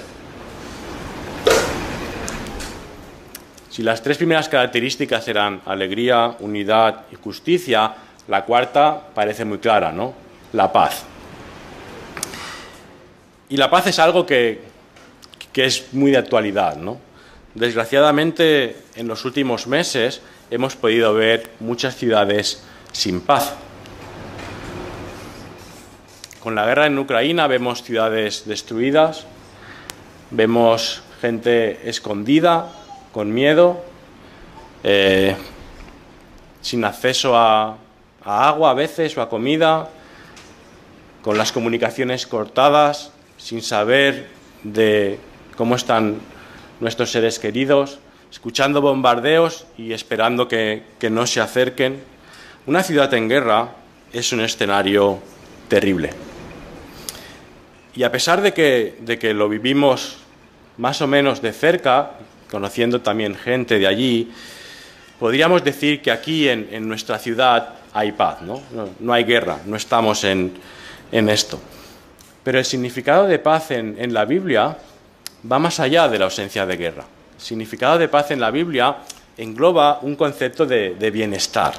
Si 3.70 3.84
las 3.84 4.02
tres 4.02 4.16
primeras 4.16 4.48
características 4.48 5.28
eran 5.28 5.62
alegría, 5.66 6.38
unidad 6.40 7.08
y 7.12 7.16
justicia, 7.16 7.94
la 8.30 8.46
cuarta 8.46 9.10
parece 9.14 9.44
muy 9.44 9.58
clara, 9.58 9.92
¿no? 9.92 10.14
La 10.54 10.72
paz. 10.72 11.04
Y 13.50 13.58
la 13.58 13.70
paz 13.70 13.88
es 13.88 14.00
algo 14.00 14.26
que, 14.26 14.62
que 15.52 15.66
es 15.66 15.94
muy 15.94 16.12
de 16.12 16.20
actualidad, 16.20 16.78
¿no? 16.78 17.00
Desgraciadamente, 17.54 18.78
en 18.96 19.10
los 19.10 19.26
últimos 19.26 19.68
meses 19.68 20.22
hemos 20.50 20.78
podido 20.78 21.14
ver 21.14 21.50
muchas 21.60 21.98
ciudades 21.98 22.64
sin 22.94 23.20
paz. 23.20 23.56
Con 26.42 26.56
la 26.56 26.66
guerra 26.66 26.88
en 26.88 26.98
Ucrania 26.98 27.48
vemos 27.48 27.84
ciudades 27.84 28.48
destruidas, 28.48 29.26
vemos 30.32 31.04
gente 31.22 31.88
escondida, 31.88 32.72
con 33.12 33.34
miedo, 33.34 33.84
eh, 34.84 35.36
sin 36.62 36.84
acceso 36.84 37.38
a, 37.38 37.78
a 38.24 38.48
agua 38.48 38.72
a 38.72 38.74
veces 38.74 39.16
o 39.18 39.22
a 39.22 39.30
comida, 39.30 39.90
con 41.22 41.38
las 41.38 41.52
comunicaciones 41.52 42.26
cortadas, 42.26 43.12
sin 43.38 43.62
saber 43.62 44.28
de 44.64 45.20
cómo 45.56 45.76
están 45.76 46.20
nuestros 46.80 47.12
seres 47.12 47.38
queridos, 47.38 48.00
escuchando 48.32 48.82
bombardeos 48.82 49.66
y 49.78 49.94
esperando 49.94 50.48
que, 50.48 50.84
no 51.12 51.28
se 51.28 51.42
acerquen. 51.42 52.02
Una 52.66 52.82
ciudad 52.82 53.14
en 53.14 53.30
guerra 53.30 53.70
es 54.14 54.32
un 54.34 54.42
escenario 54.42 55.20
terrible. 55.68 56.31
Y 57.96 58.04
a 58.04 58.12
pesar 58.12 58.42
de 58.42 58.54
que, 58.54 58.98
de 59.00 59.20
que 59.20 59.34
lo 59.34 59.50
vivimos 59.50 60.18
más 60.78 61.02
o 61.02 61.08
menos 61.08 61.42
de 61.42 61.52
cerca, 61.52 62.12
conociendo 62.50 63.02
también 63.02 63.36
gente 63.36 63.80
de 63.80 63.88
allí, 63.88 64.32
podríamos 65.20 65.64
decir 65.64 66.02
que 66.02 66.12
aquí 66.12 66.48
en, 66.48 66.88
nuestra 66.88 67.20
ciudad 67.20 67.76
hay 67.94 68.14
paz, 68.14 68.42
¿no? 68.42 68.62
¿no? 69.00 69.14
hay 69.14 69.24
guerra, 69.24 69.60
no 69.66 69.76
estamos 69.76 70.24
en, 70.24 70.54
esto. 71.12 71.60
Pero 72.44 72.58
el 72.58 72.66
significado 72.66 73.28
de 73.28 73.38
paz 73.38 73.72
en, 73.72 73.96
en 74.00 74.14
la 74.14 74.26
Biblia 74.26 74.78
va 75.50 75.60
más 75.60 75.80
allá 75.80 76.08
de 76.08 76.18
la 76.18 76.26
ausencia 76.26 76.66
de 76.66 76.78
guerra. 76.78 77.06
El 77.36 77.42
significado 77.42 77.98
de 77.98 78.08
paz 78.08 78.32
en 78.32 78.40
la 78.40 78.52
Biblia 78.52 78.98
engloba 79.38 80.00
un 80.02 80.16
concepto 80.16 80.66
de, 80.66 81.12
bienestar. 81.12 81.74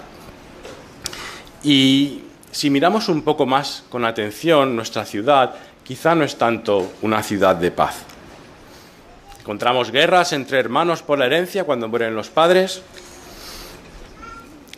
Y 1.63 2.23
si 2.51 2.71
miramos 2.71 3.09
un 3.09 3.23
poco 3.23 3.47
más 3.47 3.85
con 3.89 4.05
atención 4.05 4.75
nuestra 4.75 5.05
ciudad, 5.05 5.55
quizá 5.85 6.15
no 6.15 6.25
es 6.25 6.37
tanto 6.37 6.93
una 7.03 7.23
ciudad 7.23 7.57
de 7.57 7.71
paz. 7.71 8.05
Encontramos 9.41 9.91
guerras 9.91 10.33
entre 10.33 10.61
hermanos 10.61 11.03
por 11.03 11.19
la 11.19 11.27
herencia 11.27 11.65
cuando 11.65 11.89
mueren 11.89 12.15
los 12.15 12.29
padres, 12.29 12.83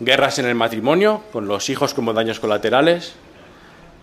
guerras 0.00 0.38
en 0.38 0.46
el 0.46 0.54
matrimonio, 0.54 1.22
con 1.32 1.46
los 1.46 1.68
hijos 1.68 1.92
como 1.92 2.12
daños 2.12 2.40
colaterales, 2.40 3.14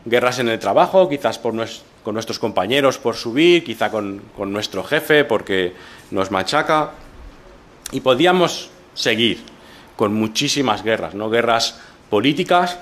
guerras 0.06 0.40
en 0.40 0.50
el 0.50 0.60
trabajo, 0.60 1.10
quizás 1.10 1.40
por, 1.40 1.54
con 2.04 2.14
nuestros 2.14 2.40
compañeros 2.40 2.98
por 2.98 3.16
subir, 3.16 3.64
quizá 3.64 3.90
con, 3.92 4.22
nuestro 4.38 4.84
jefe 4.84 5.26
porque 5.26 5.74
nos 6.12 6.32
machaca. 6.32 6.92
Y 7.92 8.02
podíamos 8.02 8.70
seguir 8.94 9.44
con 9.96 10.14
muchísimas 10.14 10.84
guerras, 10.84 11.14
¿no? 11.14 11.30
Guerras 11.30 11.80
políticas. 12.10 12.80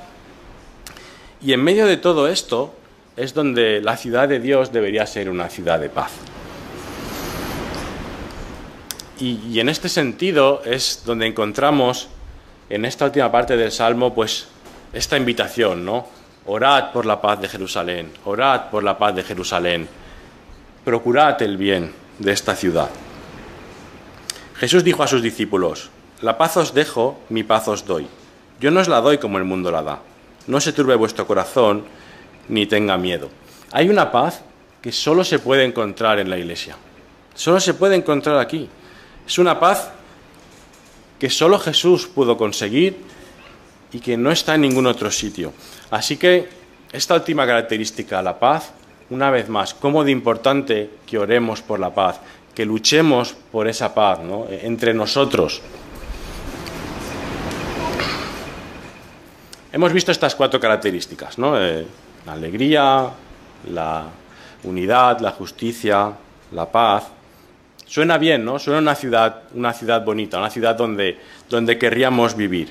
Y 1.41 1.53
en 1.53 1.63
medio 1.63 1.85
de 1.85 1.97
todo 1.97 2.27
esto 2.27 2.75
es 3.19 3.33
donde 3.33 3.81
la 3.81 3.97
ciudad 3.97 4.29
de 4.29 4.39
Dios 4.39 4.71
debería 4.71 5.05
ser 5.05 5.29
una 5.29 5.49
ciudad 5.49 5.77
de 5.77 5.89
paz. 5.89 6.11
Y, 9.19 9.41
y, 9.49 9.59
en 9.59 9.67
este 9.67 9.89
sentido 9.89 10.61
es 10.63 11.03
donde 11.05 11.27
encontramos 11.27 12.07
en 12.69 12.85
esta 12.85 13.03
última 13.03 13.29
parte 13.29 13.57
del 13.57 13.73
Salmo, 13.73 14.15
pues 14.15 14.47
esta 14.93 15.17
invitación, 15.17 15.83
¿no? 15.83 16.07
Orad 16.45 16.93
por 16.93 17.05
la 17.05 17.19
paz 17.19 17.41
de 17.41 17.49
Jerusalén, 17.49 18.09
orad 18.23 18.69
por 18.69 18.83
la 18.83 18.97
paz 18.97 19.13
de 19.13 19.23
Jerusalén, 19.23 19.89
procurad 20.85 21.41
el 21.41 21.57
bien 21.57 21.91
de 22.19 22.31
esta 22.31 22.55
ciudad. 22.55 22.89
Jesús 24.55 24.85
dijo 24.85 25.03
a 25.03 25.07
sus 25.07 25.21
discípulos, 25.21 25.89
la 26.21 26.37
paz 26.37 26.55
os 26.55 26.73
dejo, 26.73 27.19
mi 27.27 27.43
paz 27.43 27.67
os 27.67 27.85
doy. 27.85 28.07
Yo 28.61 28.71
no 28.71 28.79
os 28.79 28.87
la 28.87 29.01
doy 29.01 29.17
como 29.17 29.37
el 29.37 29.43
mundo 29.43 29.71
la 29.71 29.83
da. 29.83 29.99
No 30.47 30.61
se 30.61 30.71
turbe 30.71 30.95
vuestro 30.95 31.27
corazón 31.27 31.83
ni 32.49 32.65
tenga 32.65 32.97
miedo. 32.97 33.29
Hay 33.71 33.89
una 33.89 34.11
paz 34.11 34.41
que 34.81 34.91
solo 34.91 35.23
se 35.23 35.39
puede 35.39 35.63
encontrar 35.63 36.19
en 36.19 36.29
la 36.29 36.37
iglesia. 36.37 36.75
Solo 37.33 37.59
se 37.59 37.73
puede 37.73 37.95
encontrar 37.95 38.37
aquí. 38.39 38.67
Es 39.25 39.37
una 39.37 39.59
paz 39.59 39.91
que 41.19 41.29
solo 41.29 41.59
Jesús 41.59 42.07
pudo 42.07 42.37
conseguir 42.37 42.97
y 43.91 43.99
que 43.99 44.17
no 44.17 44.31
está 44.31 44.55
en 44.55 44.61
ningún 44.61 44.87
otro 44.87 45.11
sitio. 45.11 45.53
Así 45.91 46.17
que 46.17 46.49
esta 46.91 47.15
última 47.15 47.45
característica, 47.45 48.21
la 48.21 48.39
paz, 48.39 48.71
una 49.09 49.29
vez 49.29 49.49
más, 49.49 49.73
cómo 49.73 50.03
de 50.03 50.11
importante 50.11 50.89
que 51.05 51.17
oremos 51.17 51.61
por 51.61 51.79
la 51.79 51.93
paz, 51.93 52.19
que 52.55 52.65
luchemos 52.65 53.35
por 53.51 53.67
esa 53.67 53.93
paz 53.93 54.19
¿no? 54.19 54.47
entre 54.49 54.93
nosotros. 54.93 55.61
Hemos 59.71 59.93
visto 59.93 60.11
estas 60.11 60.33
cuatro 60.33 60.59
características, 60.59 61.37
¿no? 61.37 61.59
Eh, 61.61 61.85
la 62.29 62.35
alegría, 62.35 63.09
la 63.71 64.05
unidad, 64.63 65.19
la 65.19 65.31
justicia, 65.31 66.13
la 66.51 66.71
paz. 66.71 67.05
Suena 67.87 68.19
bien, 68.19 68.45
¿no? 68.45 68.59
Suena 68.59 68.79
una 68.79 68.93
ciudad, 68.93 69.43
una 69.55 69.73
ciudad 69.73 70.05
bonita, 70.05 70.37
una 70.37 70.51
ciudad 70.51 70.75
donde, 70.75 71.17
donde 71.49 71.79
querríamos 71.79 72.35
vivir. 72.35 72.69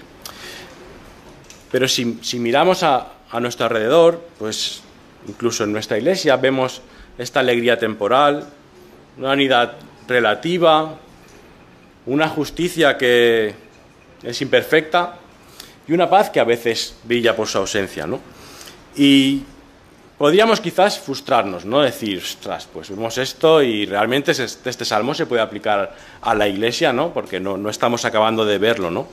Pero 1.73 1.89
si, 1.89 2.21
si 2.23 2.39
miramos 2.39 2.85
a, 2.85 3.09
a 3.33 3.41
nuestro 3.41 3.67
alrededor, 3.67 4.29
pues 4.39 4.81
incluso 5.27 5.65
en 5.65 5.73
nuestra 5.73 5.99
iglesia 5.99 6.37
vemos 6.37 6.81
esta 7.19 7.41
alegría 7.41 7.77
temporal, 7.77 8.47
una 9.19 9.33
unidad 9.33 9.73
relativa, 10.07 10.95
una 12.07 12.29
justicia 12.29 12.97
que 12.97 13.55
es 14.23 14.41
imperfecta 14.41 15.17
y 15.89 15.93
una 15.95 16.09
paz 16.09 16.31
que 16.31 16.39
a 16.39 16.45
veces 16.45 16.95
brilla 17.03 17.35
por 17.35 17.49
su 17.49 17.59
ausencia, 17.59 18.07
¿no? 18.07 18.38
Y 18.99 19.45
podríamos 20.19 20.61
quizás 20.61 20.99
frustrarnos, 20.99 21.65
¿no? 21.65 21.81
Decir, 21.81 22.19
ostras, 22.19 22.69
pues 22.71 22.91
vemos 22.91 23.17
esto 23.17 23.63
y 23.63 23.87
realmente 23.87 24.33
este, 24.33 24.69
este 24.69 24.85
salmo 24.85 25.15
se 25.15 25.27
puede 25.27 25.41
aplicar 25.41 25.95
a 26.21 26.35
la 26.35 26.49
iglesia, 26.49 26.93
¿no? 26.93 27.15
Porque 27.15 27.39
no, 27.39 27.57
no 27.57 27.71
estamos 27.71 28.05
acabando 28.05 28.45
de 28.45 28.59
verlo, 28.59 28.91
¿no? 28.91 29.07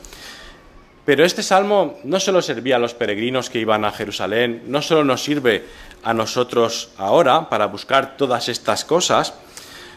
Pero 1.06 1.24
este 1.24 1.44
salmo 1.44 2.00
no 2.04 2.20
solo 2.20 2.42
servía 2.42 2.78
a 2.78 2.80
los 2.80 2.96
peregrinos 2.96 3.52
que 3.52 3.60
iban 3.60 3.86
a 3.86 3.92
Jerusalén, 3.92 4.64
no 4.66 4.82
solo 4.82 5.04
nos 5.04 5.24
sirve 5.24 5.64
a 6.04 6.16
nosotros 6.16 6.90
ahora 6.98 7.48
para 7.48 7.68
buscar 7.68 8.18
todas 8.18 8.50
estas 8.50 8.84
cosas, 8.86 9.36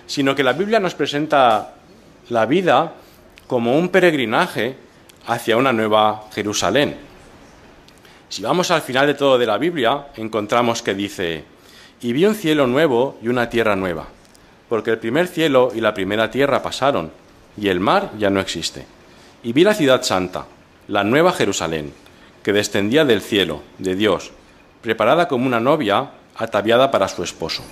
sino 0.07 0.35
que 0.35 0.44
la 0.44 0.53
Biblia 0.53 0.81
nos 0.81 0.94
presenta 0.94 1.72
la 2.29 2.44
vida 2.44 2.92
como 3.46 3.79
un 3.79 3.88
peregrinaje 3.88 4.77
hacia 5.27 5.57
una 5.57 5.72
nueva 5.72 6.24
Jerusalén. 6.35 7.08
Si 8.28 8.42
vamos 8.42 8.70
al 8.70 8.82
final 8.82 9.06
de 9.06 9.14
todo 9.14 9.38
de 9.38 9.46
la 9.46 9.56
Biblia, 9.56 10.08
encontramos 10.16 10.82
que 10.82 10.94
dice, 10.94 11.44
y 12.02 12.12
vi 12.12 12.26
un 12.26 12.34
cielo 12.34 12.66
nuevo 12.66 13.18
y 13.22 13.28
una 13.28 13.48
tierra 13.48 13.74
nueva, 13.74 14.06
porque 14.68 14.90
el 14.90 14.98
primer 14.98 15.28
cielo 15.28 15.70
y 15.74 15.80
la 15.80 15.94
primera 15.94 16.30
tierra 16.30 16.62
pasaron, 16.62 17.10
y 17.56 17.68
el 17.68 17.80
mar 17.80 18.10
ya 18.18 18.28
no 18.28 18.40
existe. 18.40 18.84
Y 19.42 19.52
vi 19.52 19.64
la 19.64 19.74
ciudad 19.74 20.02
santa 20.02 20.46
la 20.88 21.04
nueva 21.04 21.32
Jerusalén, 21.32 21.92
que 22.42 22.52
descendía 22.52 23.04
del 23.04 23.20
cielo, 23.20 23.62
de 23.78 23.94
Dios, 23.94 24.30
preparada 24.80 25.28
como 25.28 25.46
una 25.46 25.60
novia 25.60 26.10
ataviada 26.34 26.90
para 26.90 27.08
su 27.08 27.22
esposo. 27.22 27.62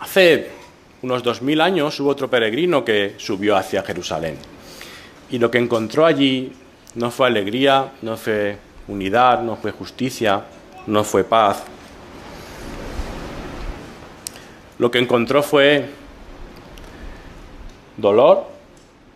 Hace 0.00 0.50
unos 1.02 1.22
dos 1.22 1.42
mil 1.42 1.60
años 1.60 1.98
hubo 2.00 2.10
otro 2.10 2.28
peregrino 2.28 2.84
que 2.84 3.14
subió 3.18 3.56
hacia 3.56 3.84
Jerusalén. 3.84 4.36
Y 5.30 5.38
lo 5.38 5.50
que 5.50 5.58
encontró 5.58 6.06
allí 6.06 6.52
no 6.94 7.10
fue 7.10 7.26
alegría, 7.26 7.92
no 8.02 8.16
fue 8.16 8.56
unidad, 8.88 9.42
no 9.42 9.56
fue 9.56 9.72
justicia, 9.72 10.42
no 10.86 11.04
fue 11.04 11.24
paz. 11.24 11.62
Lo 14.78 14.90
que 14.90 14.98
encontró 14.98 15.42
fue 15.42 15.88
dolor, 17.96 18.46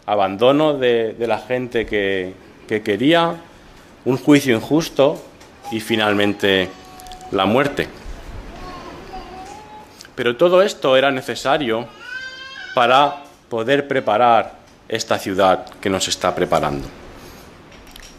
abandono 0.06 0.74
de, 0.74 1.14
la 1.18 1.38
gente 1.38 1.86
que, 1.86 2.34
que 2.68 2.82
quería, 2.82 3.36
un 4.04 4.18
juicio 4.18 4.54
injusto 4.54 5.22
y 5.70 5.80
finalmente 5.80 6.68
la 7.30 7.46
muerte. 7.46 7.88
Pero 10.14 10.36
todo 10.36 10.62
esto 10.62 10.96
era 10.96 11.10
necesario 11.10 11.86
para 12.74 13.22
poder 13.48 13.88
preparar 13.88 14.54
esta 14.88 15.18
ciudad 15.18 15.66
que 15.80 15.88
nos 15.88 16.08
está 16.08 16.34
preparando. 16.34 17.01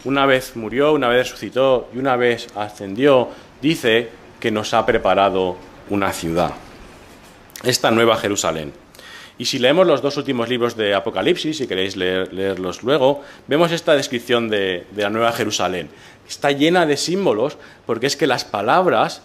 Una 0.06 0.26
vez 0.26 0.56
murió, 0.56 0.94
una 0.94 1.08
vez 1.08 1.30
resucitó 1.30 1.90
y 1.94 1.98
una 1.98 2.16
vez 2.16 2.48
ascendió, 2.56 3.30
dice 3.62 4.10
que 4.40 4.52
nos 4.52 4.74
ha 4.74 4.86
preparado 4.86 5.56
una 5.90 6.12
ciudad, 6.12 6.52
esta 7.64 7.92
nueva 7.92 8.18
Jerusalén. 8.18 8.74
Y 9.38 9.46
si 9.46 9.58
leemos 9.58 9.88
los 9.88 10.02
dos 10.02 10.18
últimos 10.18 10.48
libros 10.48 10.78
de 10.78 10.94
Apocalipsis, 10.94 11.58
si 11.58 11.68
queréis 11.68 11.96
leerlos 11.96 12.84
luego, 12.84 13.24
vemos 13.48 13.72
esta 13.72 13.96
descripción 13.96 14.48
de, 14.48 14.86
la 14.96 15.10
Nueva 15.10 15.32
Jerusalén. 15.32 15.90
Está 16.28 16.52
llena 16.52 16.86
de 16.86 16.98
símbolos 16.98 17.58
porque 17.86 18.08
es 18.08 18.16
que 18.16 18.28
las 18.28 18.46
palabras 18.46 19.24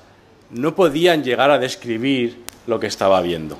no 0.50 0.74
podían 0.74 1.24
llegar 1.24 1.50
a 1.50 1.58
describir 1.58 2.38
lo 2.66 2.80
que 2.80 2.86
estaba 2.86 3.20
viendo. 3.20 3.58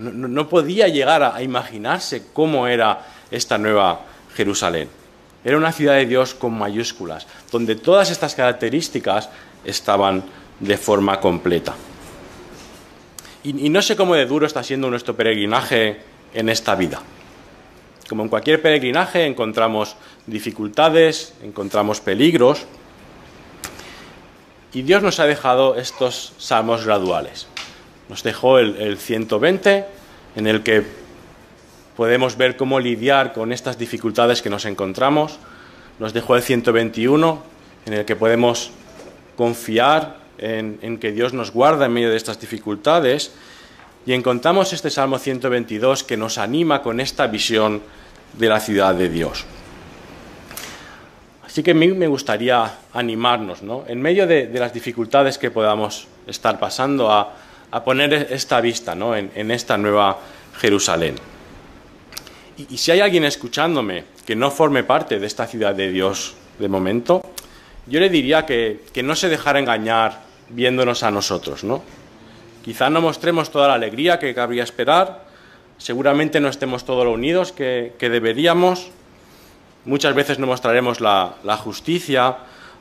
No, 0.00 0.48
podía 0.48 0.88
llegar 0.88 1.22
a, 1.22 1.42
imaginarse 1.42 2.24
cómo 2.32 2.66
era 2.66 3.06
esta 3.30 3.56
Nueva 3.56 4.00
Jerusalén. 4.34 4.88
Era 5.44 5.56
una 5.56 5.72
ciudad 5.72 5.94
de 5.94 6.06
Dios 6.06 6.34
con 6.34 6.58
mayúsculas, 6.58 7.26
donde 7.50 7.76
todas 7.76 8.10
estas 8.10 8.34
características 8.34 9.28
estaban 9.64 10.24
de 10.60 10.76
forma 10.76 11.20
completa. 11.20 11.74
Y, 13.44 13.70
no 13.70 13.80
sé 13.80 13.96
cómo 13.96 14.14
de 14.14 14.26
duro 14.26 14.46
está 14.46 14.62
siendo 14.62 14.90
nuestro 14.90 15.14
peregrinaje 15.14 16.00
en 16.34 16.48
esta 16.48 16.74
vida. 16.74 17.00
Como 18.08 18.22
en 18.22 18.28
cualquier 18.28 18.60
peregrinaje 18.60 19.26
encontramos 19.26 19.96
dificultades, 20.26 21.34
encontramos 21.42 22.00
peligros. 22.00 22.66
Y 24.72 24.82
Dios 24.82 25.02
nos 25.02 25.20
ha 25.20 25.26
dejado 25.26 25.76
estos 25.76 26.34
salmos 26.38 26.84
graduales. 26.84 27.46
Nos 28.08 28.22
dejó 28.22 28.58
el, 28.58 28.76
el 28.76 28.98
120, 28.98 29.84
en 30.36 30.46
el 30.46 30.62
que 30.62 30.84
podemos 31.98 32.36
ver 32.36 32.56
cómo 32.56 32.78
lidiar 32.78 33.32
con 33.32 33.52
estas 33.52 33.76
dificultades 33.76 34.40
que 34.40 34.48
nos 34.48 34.66
encontramos. 34.66 35.40
Nos 35.98 36.12
dejó 36.12 36.36
el 36.36 36.42
121, 36.42 37.42
en 37.86 37.92
el 37.92 38.04
que 38.04 38.14
podemos 38.14 38.70
confiar 39.36 40.18
en, 40.38 40.98
que 40.98 41.10
Dios 41.10 41.32
nos 41.32 41.50
guarda 41.50 41.86
en 41.86 41.92
medio 41.92 42.08
de 42.08 42.16
estas 42.16 42.40
dificultades. 42.40 43.32
Y 44.06 44.12
encontramos 44.12 44.72
este 44.72 44.90
Salmo 44.90 45.18
122 45.18 46.04
que 46.04 46.16
nos 46.16 46.38
anima 46.38 46.82
con 46.82 47.00
esta 47.00 47.26
visión 47.26 47.82
de 48.34 48.48
la 48.48 48.60
ciudad 48.60 48.94
de 48.94 49.08
Dios. 49.08 49.44
Así 51.44 51.64
que 51.64 51.72
a 51.72 51.74
mí 51.74 51.88
me 51.88 52.06
gustaría 52.06 52.74
animarnos, 52.94 53.64
¿no? 53.64 53.82
en 53.88 54.00
medio 54.00 54.28
de, 54.28 54.48
las 54.54 54.72
dificultades 54.72 55.36
que 55.36 55.50
podamos 55.50 56.06
estar 56.28 56.60
pasando, 56.60 57.10
a, 57.10 57.34
poner 57.84 58.28
esta 58.30 58.60
vista 58.60 58.94
¿no? 58.94 59.16
en, 59.16 59.50
esta 59.50 59.76
nueva 59.76 60.16
Jerusalén. 60.60 61.16
Y, 62.58 62.76
si 62.76 62.90
hay 62.90 63.00
alguien 63.00 63.24
escuchándome 63.24 64.04
que 64.26 64.34
no 64.34 64.50
forme 64.50 64.82
parte 64.82 65.20
de 65.20 65.26
esta 65.26 65.46
ciudad 65.46 65.74
de 65.74 65.90
Dios 65.90 66.34
de 66.58 66.68
momento, 66.68 67.22
yo 67.86 68.00
le 68.00 68.10
diría 68.10 68.44
que, 68.44 68.82
que 68.92 69.02
no 69.02 69.14
se 69.14 69.28
dejara 69.28 69.60
engañar 69.60 70.20
viéndonos 70.50 71.02
a 71.04 71.10
nosotros, 71.10 71.62
¿no? 71.62 71.82
Quizá 72.64 72.90
no 72.90 73.00
mostremos 73.00 73.50
toda 73.50 73.68
la 73.68 73.74
alegría 73.74 74.18
que 74.18 74.34
cabría 74.34 74.64
esperar, 74.64 75.24
seguramente 75.78 76.40
no 76.40 76.48
estemos 76.48 76.84
todos 76.84 77.04
lo 77.04 77.12
unidos 77.12 77.52
que, 77.52 77.94
deberíamos, 77.98 78.90
muchas 79.84 80.14
veces 80.14 80.38
no 80.38 80.46
mostraremos 80.46 81.00
la, 81.00 81.36
la 81.44 81.56
justicia 81.56 82.36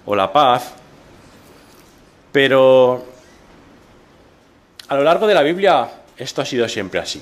o 0.05 0.15
la 0.15 0.33
paz, 0.33 0.73
pero 2.31 3.05
a 4.87 4.95
lo 4.95 5.03
largo 5.03 5.27
de 5.27 5.33
la 5.33 5.43
Biblia 5.43 5.87
esto 6.17 6.41
ha 6.41 6.45
sido 6.45 6.67
siempre 6.67 6.99
así. 6.99 7.21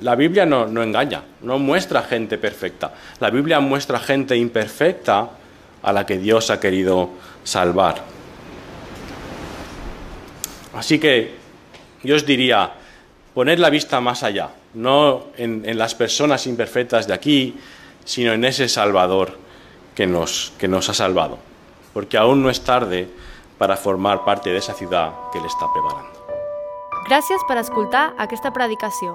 La 0.00 0.14
Biblia 0.14 0.46
no, 0.46 0.64
engaña, 0.82 1.22
no 1.42 1.58
muestra 1.58 2.02
gente 2.02 2.38
perfecta. 2.38 2.94
La 3.20 3.28
Biblia 3.28 3.60
muestra 3.60 3.98
gente 3.98 4.36
imperfecta 4.36 5.28
a 5.82 5.92
la 5.92 6.06
que 6.06 6.16
Dios 6.16 6.50
ha 6.50 6.58
querido 6.58 7.10
salvar. 7.44 8.02
Así 10.74 10.98
que 10.98 11.34
yo 12.02 12.16
os 12.16 12.24
diría, 12.24 12.72
poned 13.34 13.58
la 13.58 13.68
vista 13.68 14.00
más 14.00 14.22
allá, 14.22 14.50
no 14.74 15.26
en, 15.36 15.76
las 15.76 15.94
personas 15.94 16.46
imperfectas 16.46 17.06
de 17.06 17.14
aquí, 17.14 17.58
sino 18.04 18.32
en 18.32 18.44
ese 18.44 18.68
Salvador 18.68 19.36
que 19.94 20.06
nos, 20.06 20.52
ha 20.88 20.94
salvado, 20.94 21.38
porque 21.92 22.16
aún 22.16 22.42
no 22.42 22.48
es 22.48 22.62
tarde 22.64 23.08
para 23.58 23.76
formar 23.76 24.24
parte 24.24 24.50
de 24.50 24.58
esa 24.58 24.72
ciudad 24.72 25.12
que 25.30 25.38
Él 25.38 25.44
està 25.44 25.68
preparant. 25.70 26.08
Gràcies 27.06 27.44
per 27.46 27.58
escoltar 27.60 28.14
aquesta 28.18 28.50
predicació. 28.56 29.14